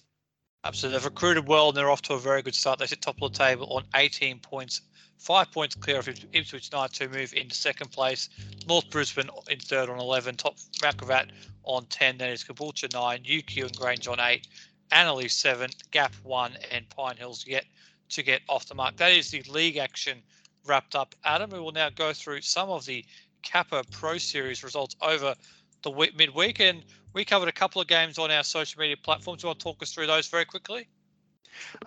[0.65, 2.79] Absolutely, they've recruited well and they're off to a very good start.
[2.79, 4.81] They sit top of the table on 18 points,
[5.17, 8.27] five points clear of Ipswich Knights to move into second place.
[8.67, 11.29] North Brisbane in third on 11, top Macravat
[11.63, 12.17] on 10.
[12.17, 14.47] Then it's Caboolture 9, UQ and Grange on 8,
[14.91, 17.65] Annerley 7, Gap 1, and Pine Hills yet
[18.09, 18.97] to get off the mark.
[18.97, 20.17] That is the league action
[20.65, 21.15] wrapped up.
[21.23, 23.05] Adam, we will now go through some of the
[23.43, 25.35] Kappa Pro Series results over
[25.83, 26.59] the week, midweek.
[26.59, 26.83] And
[27.13, 29.41] we covered a couple of games on our social media platforms.
[29.41, 30.87] Do you want to talk us through those very quickly?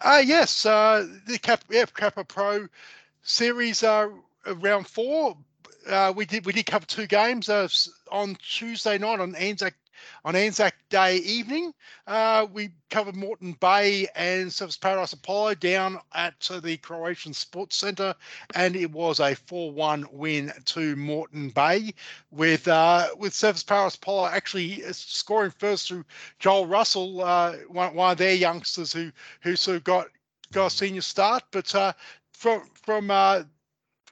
[0.01, 2.67] Uh, yes, uh, the Cap, yeah, Kappa Pro
[3.23, 4.09] series uh,
[4.57, 5.37] round four.
[5.89, 7.69] Uh, we did we did cover two games uh,
[8.11, 9.75] on Tuesday night on Anzac
[10.25, 11.73] on Anzac Day evening.
[12.07, 18.15] Uh, we covered Moreton Bay and Surfers Paradise Apollo down at the Croatian Sports Centre,
[18.55, 21.93] and it was a 4-1 win to Moreton Bay,
[22.31, 26.05] with uh, with Surfers Paradise Apollo actually scoring first through
[26.39, 30.09] Joel Russell, uh, one, one of their youngsters who who sort of got
[30.53, 31.93] got a senior start, but uh,
[32.33, 33.43] from from uh,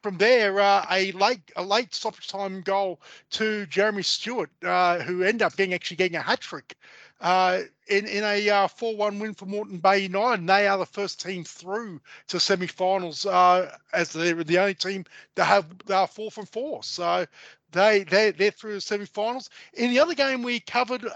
[0.03, 5.23] from there, uh, a late a late stoppage time goal to Jeremy Stewart, uh, who
[5.23, 6.77] ended up getting actually getting a hat trick
[7.21, 10.07] uh, in in a uh, four one win for Moreton Bay.
[10.07, 15.05] And they are the first team through to semi-finals uh, as they're the only team
[15.35, 16.83] that have they are four from four.
[16.83, 17.27] So
[17.73, 19.51] they they they're through the semi-finals.
[19.75, 21.07] In the other game we covered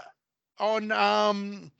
[0.59, 1.71] on um,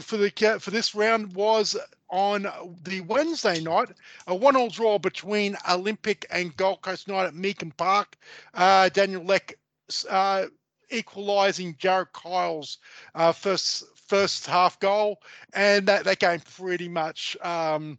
[0.00, 1.76] for the for this round was
[2.10, 2.46] on
[2.84, 3.88] the Wednesday night,
[4.26, 8.16] a one-all draw between Olympic and Gold Coast Night at Meakin Park.
[8.54, 9.54] Uh, Daniel Leck
[10.08, 10.46] uh,
[10.90, 12.78] equalising Jared Kyle's
[13.14, 15.20] uh, first first half goal,
[15.52, 17.98] and that, that game pretty much um,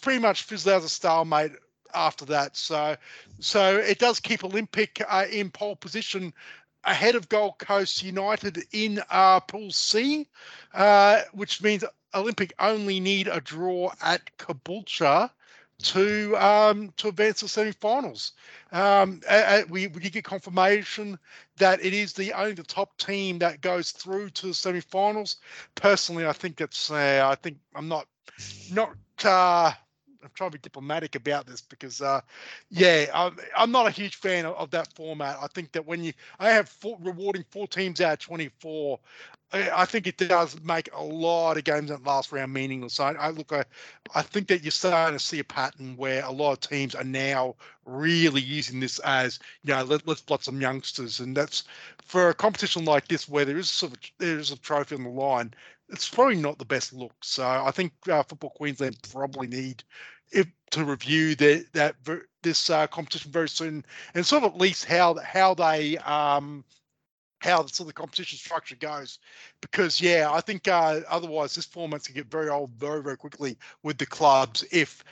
[0.00, 1.52] pretty much fizzled out a stalemate
[1.94, 2.56] after that.
[2.56, 2.96] So
[3.40, 6.32] so it does keep Olympic uh, in pole position
[6.84, 10.26] ahead of Gold Coast United in uh, Pool C,
[10.74, 15.30] uh, which means Olympic only need a draw at Caboolture
[15.80, 18.32] to um, to advance the semi-finals.
[18.72, 19.20] Um,
[19.68, 21.18] we we did get confirmation
[21.56, 25.36] that it is the only the top team that goes through to the semi-finals.
[25.74, 28.06] Personally, I think that's uh, I think I'm not
[28.72, 29.72] not uh,
[30.22, 32.20] I'm trying to be diplomatic about this because, uh,
[32.70, 35.38] yeah, I'm, I'm not a huge fan of, of, that format.
[35.40, 38.98] I think that when you, I have four, rewarding four teams out of 24,
[39.52, 42.94] I, I, think it does make a lot of games that last round meaningless.
[42.94, 43.64] So I, I look, I,
[44.14, 47.04] I think that you're starting to see a pattern where a lot of teams are
[47.04, 47.54] now
[47.86, 51.64] really using this as, you know, let, let's plot some youngsters, and that's
[52.04, 55.04] for a competition like this where there is sort of there is a trophy on
[55.04, 55.52] the line
[55.90, 57.14] it's probably not the best look.
[57.22, 59.84] So I think uh, Football Queensland probably need
[60.70, 61.96] to review that that
[62.42, 63.84] this uh, competition very soon
[64.14, 66.64] and sort of at least how how they um,
[67.40, 69.18] how the sort of competition structure goes
[69.60, 73.56] because yeah i think uh, otherwise this format's to get very old very very quickly
[73.82, 75.04] with the clubs if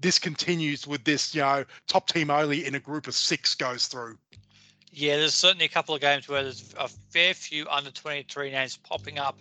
[0.00, 3.86] this continues with this you know top team only in a group of six goes
[3.86, 4.18] through
[4.90, 8.76] yeah there's certainly a couple of games where there's a fair few under 23 names
[8.78, 9.38] popping up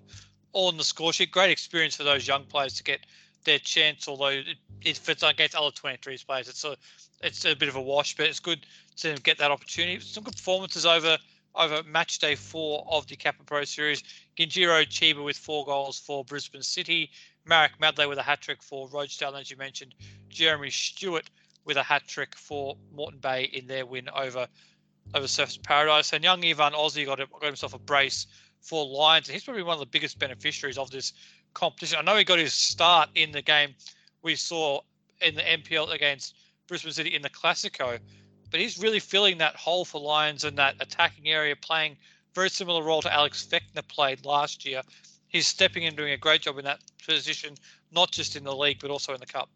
[0.54, 1.32] on the score sheet.
[1.32, 3.02] Great experience for those young players to get
[3.44, 4.08] their chance.
[4.08, 6.78] Although it, if it's against other 23s players, it's a
[7.22, 8.66] it's a bit of a wash, but it's good
[8.98, 10.00] to get that opportunity.
[10.00, 11.18] Some good performances over
[11.56, 14.04] over match day four of the Kappa Pro Series.
[14.38, 17.12] Ginjiro Chiba with four goals for Brisbane City.
[17.46, 19.94] Marek Madley with a hat trick for Rochedale, as you mentioned.
[20.30, 21.30] Jeremy Stewart
[21.66, 24.48] with a hat trick for Moreton Bay in their win over
[25.14, 26.14] over Surfers Paradise.
[26.14, 28.28] And young Ivan Ozzy got, got himself a brace
[28.64, 29.28] for Lions.
[29.28, 31.14] And he's probably one of the biggest beneficiaries of this
[31.54, 32.00] competition.
[32.00, 33.76] I know he got his start in the game
[34.24, 34.82] we saw
[35.22, 36.36] in the NPL against
[36.68, 38.00] Brisbane City in the Classico,
[38.50, 41.98] but he's really filling that hole for Lions in that attacking area, playing
[42.34, 44.82] very similar role to Alex Fechner played last year.
[45.28, 47.56] He's stepping in, doing a great job in that position,
[47.92, 49.50] not just in the league but also in the cup.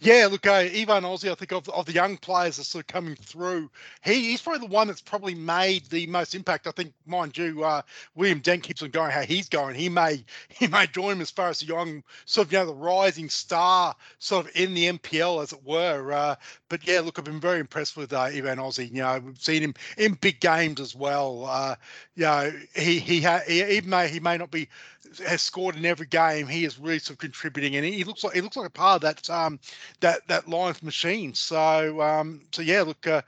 [0.00, 2.86] Yeah, look, uh, Ivan Ozzy, I think of, of the young players that sort of
[2.88, 3.70] coming through,
[4.04, 6.66] he, he's probably the one that's probably made the most impact.
[6.66, 7.82] I think, mind you, uh,
[8.14, 9.74] William Dent keeps on going how he's going.
[9.74, 12.66] He may he may join him as far as the young sort of you know
[12.66, 16.12] the rising star sort of in the NPL as it were.
[16.12, 16.36] Uh,
[16.68, 18.88] but yeah, look, I've been very impressed with uh, Ivan Ozzy.
[18.88, 21.46] You know, we've seen him in big games as well.
[21.46, 21.76] Uh,
[22.14, 24.68] you know, he he, ha- he even though he may not be
[25.20, 28.34] has scored in every game, he is really sort of contributing, and he looks like
[28.34, 29.58] he looks like a part of that um,
[30.00, 31.34] that that Lions machine.
[31.34, 33.22] So um, so yeah, look, uh,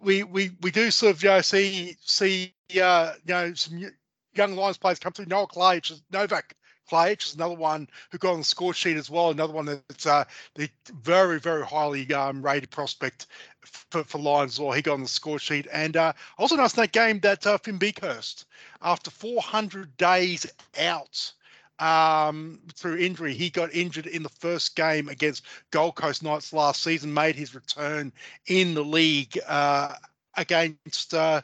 [0.00, 3.90] we we we do sort of you know see see uh, you know some
[4.34, 5.26] young Lions players come through.
[5.26, 6.56] Noah Clay, Novak
[6.88, 9.30] Clay, is another one who got on the score sheet as well.
[9.30, 10.68] Another one that's uh, the
[11.02, 13.26] very very highly um, rated prospect
[13.64, 14.72] for, for Lions law.
[14.72, 17.58] He got on the score sheet, and uh, also noticed in that game that uh,
[17.58, 18.44] Finn Beekhurst,
[18.82, 20.46] after 400 days
[20.78, 21.32] out
[21.78, 23.34] um, through injury.
[23.34, 27.54] He got injured in the first game against Gold Coast Knights last season, made his
[27.54, 28.12] return
[28.46, 29.94] in the league uh,
[30.36, 31.40] against uh,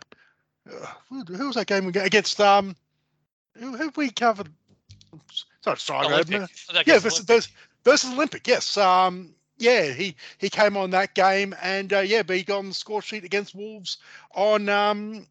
[1.09, 2.41] who, was that game against?
[2.41, 2.77] Um,
[3.57, 4.49] who have we covered?
[5.63, 6.25] Sorry, sorry,
[6.87, 7.49] yeah, versus, versus,
[7.85, 8.47] versus Olympic.
[8.47, 12.59] Yes, um, yeah, he he came on that game, and uh, yeah, but he got
[12.59, 13.99] on the score sheet against Wolves
[14.35, 15.27] on um,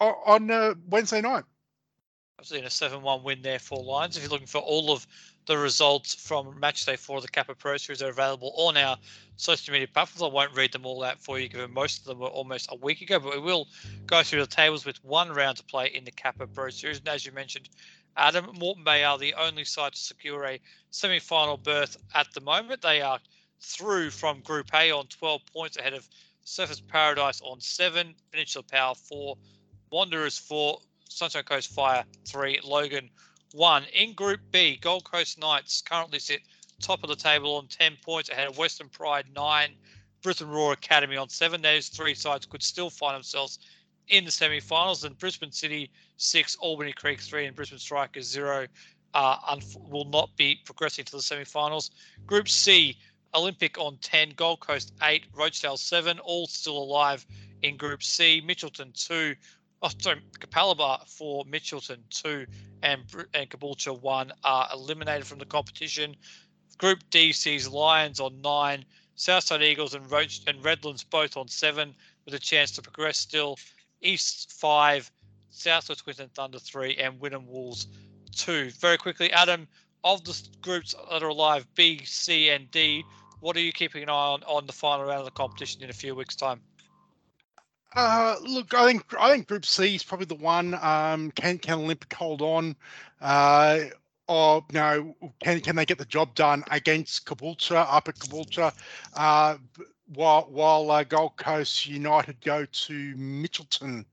[0.00, 1.44] on uh, Wednesday night.
[2.38, 4.16] I've seen a 7 1 win there for Lions.
[4.16, 5.06] If you're looking for all of
[5.46, 8.98] the results from match day four of the Kappa Pro Series, are available on our
[9.36, 10.22] social media platforms.
[10.22, 12.76] I won't read them all out for you, given most of them were almost a
[12.76, 13.68] week ago, but we will
[14.06, 16.98] go through the tables with one round to play in the Kappa Pro Series.
[16.98, 17.70] And as you mentioned,
[18.18, 22.40] Adam, Moreton Bay are the only side to secure a semi final berth at the
[22.40, 22.82] moment.
[22.82, 23.18] They are
[23.60, 26.08] through from Group A on 12 points ahead of
[26.44, 29.36] Surfers Paradise on seven, Peninsula Power four,
[29.90, 30.78] Wanderers four,
[31.08, 33.10] Sunshine Coast Fire three, Logan
[33.52, 33.84] one.
[33.94, 36.40] In Group B, Gold Coast Knights currently sit
[36.80, 39.70] top of the table on 10 points ahead of Western Pride nine,
[40.22, 41.62] Brisbane Roar Academy on seven.
[41.62, 43.58] Those three sides could still find themselves
[44.08, 45.04] in the semi-finals.
[45.04, 48.66] And Brisbane City six, Albany Creek three, and Brisbane Strikers zero
[49.14, 51.90] uh, unf- will not be progressing to the semi-finals.
[52.26, 52.96] Group C,
[53.36, 57.26] Olympic on 10, Gold Coast 8, Rochedale 7, all still alive
[57.62, 58.42] in Group C.
[58.44, 59.34] Mitchelton 2,
[59.82, 62.46] oh, sorry, Capalaba 4, Mitchelton 2
[62.82, 63.02] and,
[63.34, 66.16] and Caboolture 1 are eliminated from the competition.
[66.78, 68.84] Group D sees Lions on 9,
[69.16, 73.58] Southside Eagles and, Roach, and Redlands both on 7 with a chance to progress still.
[74.00, 75.10] East 5,
[75.50, 77.86] Southwest Queensland Thunder 3 and Wynnum Wolves
[78.36, 78.70] 2.
[78.70, 79.68] Very quickly, Adam,
[80.04, 83.04] of the groups that are alive, B, C, and D,
[83.40, 85.90] what are you keeping an eye on on the final round of the competition in
[85.90, 86.60] a few weeks' time?
[87.94, 90.74] Uh, look, I think I think Group C is probably the one.
[90.74, 92.76] Um, can can Olympic hold on?
[93.20, 93.80] Uh,
[94.28, 98.72] or you know, can can they get the job done against Caboolture up at Caboolture?
[99.14, 99.56] Uh,
[100.14, 104.04] while while uh, Gold Coast United go to Mitchelton,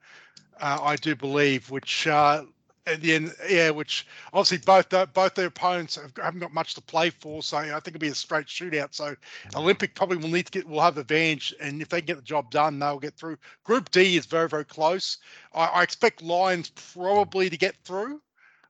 [0.60, 2.44] uh, I do believe, which uh,
[2.86, 6.76] at the end, yeah, which obviously both the, both their opponents have, haven't got much
[6.76, 8.94] to play for, so I think it'll be a straight shootout.
[8.94, 9.16] So
[9.56, 12.24] Olympic probably will need to get will have advantage, and if they can get the
[12.24, 13.38] job done, they'll get through.
[13.64, 15.18] Group D is very very close.
[15.54, 18.22] I, I expect Lions probably to get through.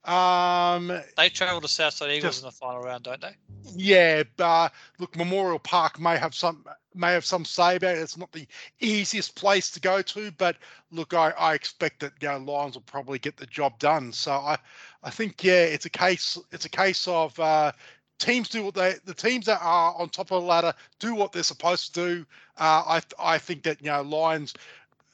[0.06, 3.36] Um, they travel to Southside Eagles just, in the final round, don't they?
[3.76, 6.66] Yeah, but look, Memorial Park may have some
[6.96, 8.02] may have some say about it.
[8.02, 8.48] It's not the
[8.80, 10.58] easiest place to go to, but
[10.92, 14.12] look, I, I expect that you know, Lions will probably get the job done.
[14.12, 14.58] So I
[15.04, 17.72] I think yeah, it's a case it's a case of uh,
[18.20, 21.32] teams do what they the teams that are on top of the ladder do what
[21.32, 22.26] they're supposed to do.
[22.58, 24.54] Uh, I I think that you know Lions.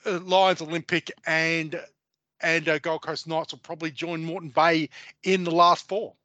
[0.06, 1.84] Uh, Lions Olympic and
[2.42, 4.90] and uh, Gold Coast Knights will probably join Moreton Bay
[5.24, 6.16] in the last four.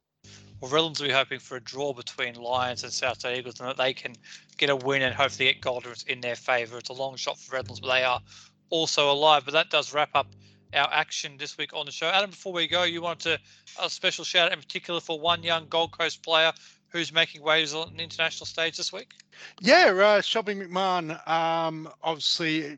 [0.71, 4.15] Will be hoping for a draw between Lions and Southside Eagles and that they can
[4.57, 6.77] get a win and hopefully get Golders in their favour.
[6.77, 8.21] It's a long shot for Redlands, but they are
[8.69, 9.43] also alive.
[9.45, 10.27] But that does wrap up
[10.73, 12.07] our action this week on the show.
[12.07, 13.39] Adam, before we go, you wanted to
[13.83, 16.51] a special shout out in particular for one young Gold Coast player
[16.89, 19.11] who's making waves on the international stage this week?
[19.59, 22.77] Yeah, uh, Shelby McMahon, um, obviously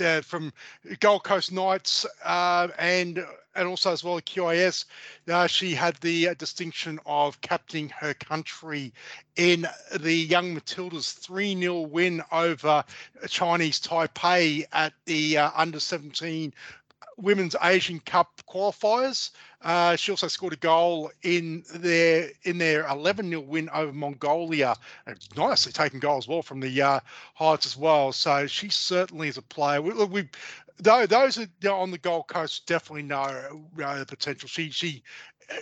[0.00, 0.52] uh, from
[1.00, 3.24] Gold Coast Knights uh, and
[3.54, 4.84] and also as well QIS.
[5.28, 8.92] Uh, she had the uh, distinction of captaining her country
[9.36, 9.66] in
[9.98, 12.84] the Young Matildas 3 0 win over
[13.28, 16.52] Chinese Taipei at the uh, under 17
[17.18, 19.30] Women's Asian Cup qualifiers.
[19.62, 24.76] Uh, she also scored a goal in their in their 11 0 win over Mongolia.
[25.36, 27.00] Nicely taken goal as well from the uh,
[27.34, 28.12] Heights as well.
[28.12, 29.80] So she certainly is a player.
[29.80, 30.28] We, we
[30.78, 34.48] though those are on the Gold Coast definitely know uh, the potential.
[34.48, 35.02] She she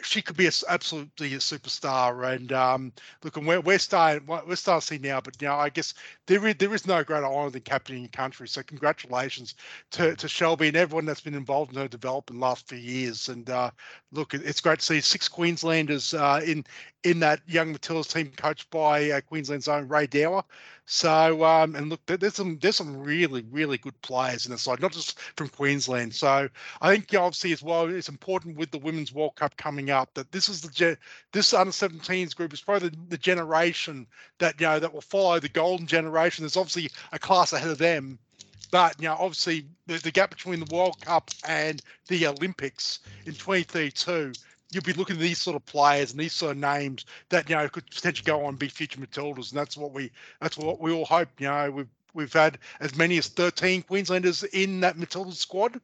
[0.03, 2.35] she could be a, absolutely a superstar.
[2.35, 5.55] And um, look, and we're, we're starting we're starting to see now, but you know,
[5.55, 5.95] I guess
[6.26, 8.49] there is there is no greater honour than captaining your country.
[8.49, 9.55] So congratulations
[9.93, 13.28] to, to Shelby and everyone that's been involved in her development last few years.
[13.28, 13.70] And uh,
[14.15, 16.65] look, it's great to see six Queenslanders uh, in
[17.03, 20.43] in that young Matildas team, coached by uh, Queensland's own Rae Dower.
[20.87, 24.81] So um, and look, there's some there's some really really good players in the side,
[24.81, 26.15] not just from Queensland.
[26.15, 26.49] So
[26.81, 29.91] I think you know, obviously as well, it's important with the Women's World Cup coming
[29.91, 30.99] up that this is the
[31.33, 34.07] this under 17s group is probably the, the generation
[34.39, 36.43] that you know that will follow the golden generation.
[36.43, 38.19] There's obviously a class ahead of them,
[38.65, 43.33] but you know obviously the, the gap between the World Cup and the Olympics in
[43.33, 44.33] 2032
[44.75, 47.57] you'll be looking at these sort of players and these sort of names that you
[47.57, 50.11] know could potentially go on and be future Matildas, and that's what we
[50.41, 51.29] that's what we all hope.
[51.39, 55.81] You know, we've we've had as many as 13 Queenslanders in that Matilda squad.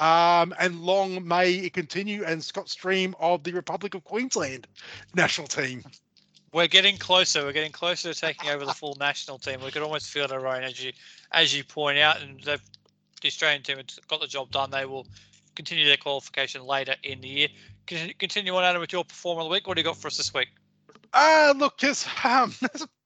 [0.00, 2.22] Um, and long may it continue.
[2.22, 4.66] And Scott Stream of the Republic of Queensland
[5.14, 5.82] national team.
[6.52, 7.44] We're getting closer.
[7.44, 9.60] We're getting closer to taking over the full national team.
[9.62, 10.92] We could almost feel it our own, as you
[11.32, 12.22] as you point out.
[12.22, 12.58] And the
[13.24, 14.70] Australian team has got the job done.
[14.70, 15.06] They will
[15.54, 17.48] continue their qualification later in the year
[18.18, 19.66] continue on, Adam, with your performer of the week.
[19.66, 20.48] What do you got for us this week?
[21.12, 22.54] Uh, look, just um,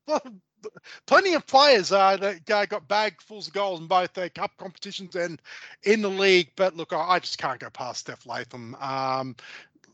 [1.06, 5.14] plenty of players uh, that uh, got bagfuls of goals in both the cup competitions
[5.14, 5.40] and
[5.84, 6.50] in the league.
[6.56, 8.76] But look, I, I just can't go past Steph Latham.
[8.80, 9.36] Um,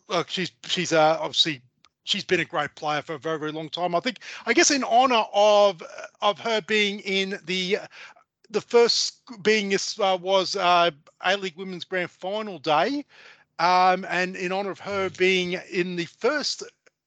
[0.08, 1.60] look, she's she's uh, obviously
[2.08, 3.94] she's been a great player for a very very long time.
[3.94, 5.82] I think I guess in honor of
[6.20, 7.78] of her being in the
[8.50, 10.90] the first being uh, was uh,
[11.24, 13.04] A League Women's Grand Final day.
[13.60, 16.62] Um, and in honor of her being in the first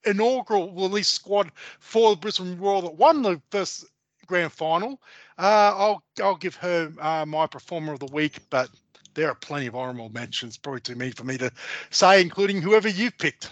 [0.06, 3.86] inaugural release squad for the Brisbane Roar that won the first
[4.28, 5.02] grand final,
[5.38, 8.40] uh, I'll I'll give her uh, my performer of the week.
[8.50, 8.70] But
[9.14, 11.52] there are plenty of honourable mentions, probably too many for me to
[11.90, 13.50] say, including whoever you've picked.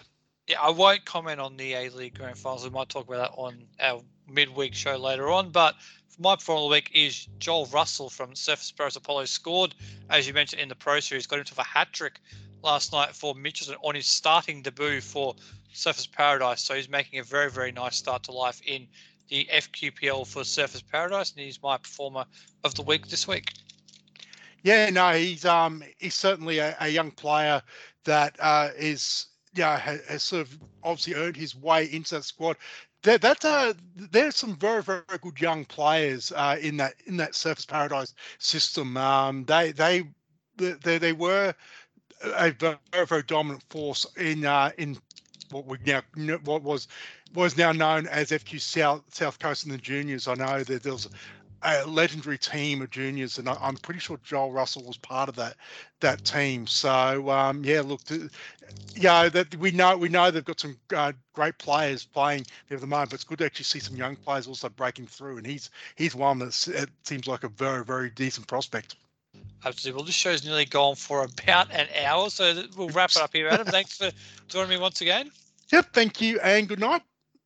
[0.49, 2.63] Yeah, I won't comment on the A League Grand Finals.
[2.63, 5.51] We might talk about that on our midweek show later on.
[5.51, 5.75] But
[6.17, 9.25] my performer of the week is Joel Russell from Surfers Paradise Apollo.
[9.25, 9.75] Scored,
[10.09, 12.19] as you mentioned in the Pro Series, got into a hat trick
[12.63, 15.35] last night for Mitchelton on his starting debut for
[15.71, 16.63] Surfers Paradise.
[16.63, 18.87] So he's making a very, very nice start to life in
[19.27, 22.25] the FQPL for Surfers Paradise, and he's my performer
[22.63, 23.53] of the week this week.
[24.63, 27.61] Yeah, no, he's um he's certainly a, a young player
[28.05, 32.57] that uh, is yeah has, has, sort of obviously earned his way into that squad.
[33.03, 37.33] That that uh, there's some very very good young players uh, in that in that
[37.33, 38.97] Surfers Paradise system.
[38.97, 40.03] Um, they they
[40.57, 41.53] they, they were
[42.23, 42.77] a very,
[43.07, 44.97] very dominant force in uh, in
[45.51, 46.01] what we now
[46.43, 46.87] what was
[47.33, 50.27] was now known as FQ South South Coast and the juniors.
[50.27, 51.09] I know that there was
[51.61, 55.35] a legendary team of juniors, and I, am pretty sure Joel Russell was part of
[55.35, 55.55] that
[55.99, 56.67] that team.
[56.67, 58.29] So um, yeah, look, to,
[58.95, 62.81] yeah, that we know we know they've got some uh, great players playing there at
[62.81, 65.45] the moment, but it's good to actually see some young players also breaking through, and
[65.45, 66.53] he's he's one that
[67.03, 68.95] seems like a very very decent prospect.
[69.65, 69.97] Absolutely.
[69.97, 73.49] Well, this show's nearly gone for about an hour, so we'll wrap it up here,
[73.49, 73.67] Adam.
[73.67, 74.09] Thanks for
[74.47, 75.31] joining me once again.
[75.71, 77.01] Yep, thank you, and good night.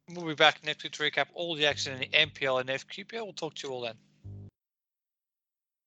[0.09, 3.23] We'll be back next week to recap all the action in the NPL and FQPL.
[3.23, 3.95] We'll talk to you all then.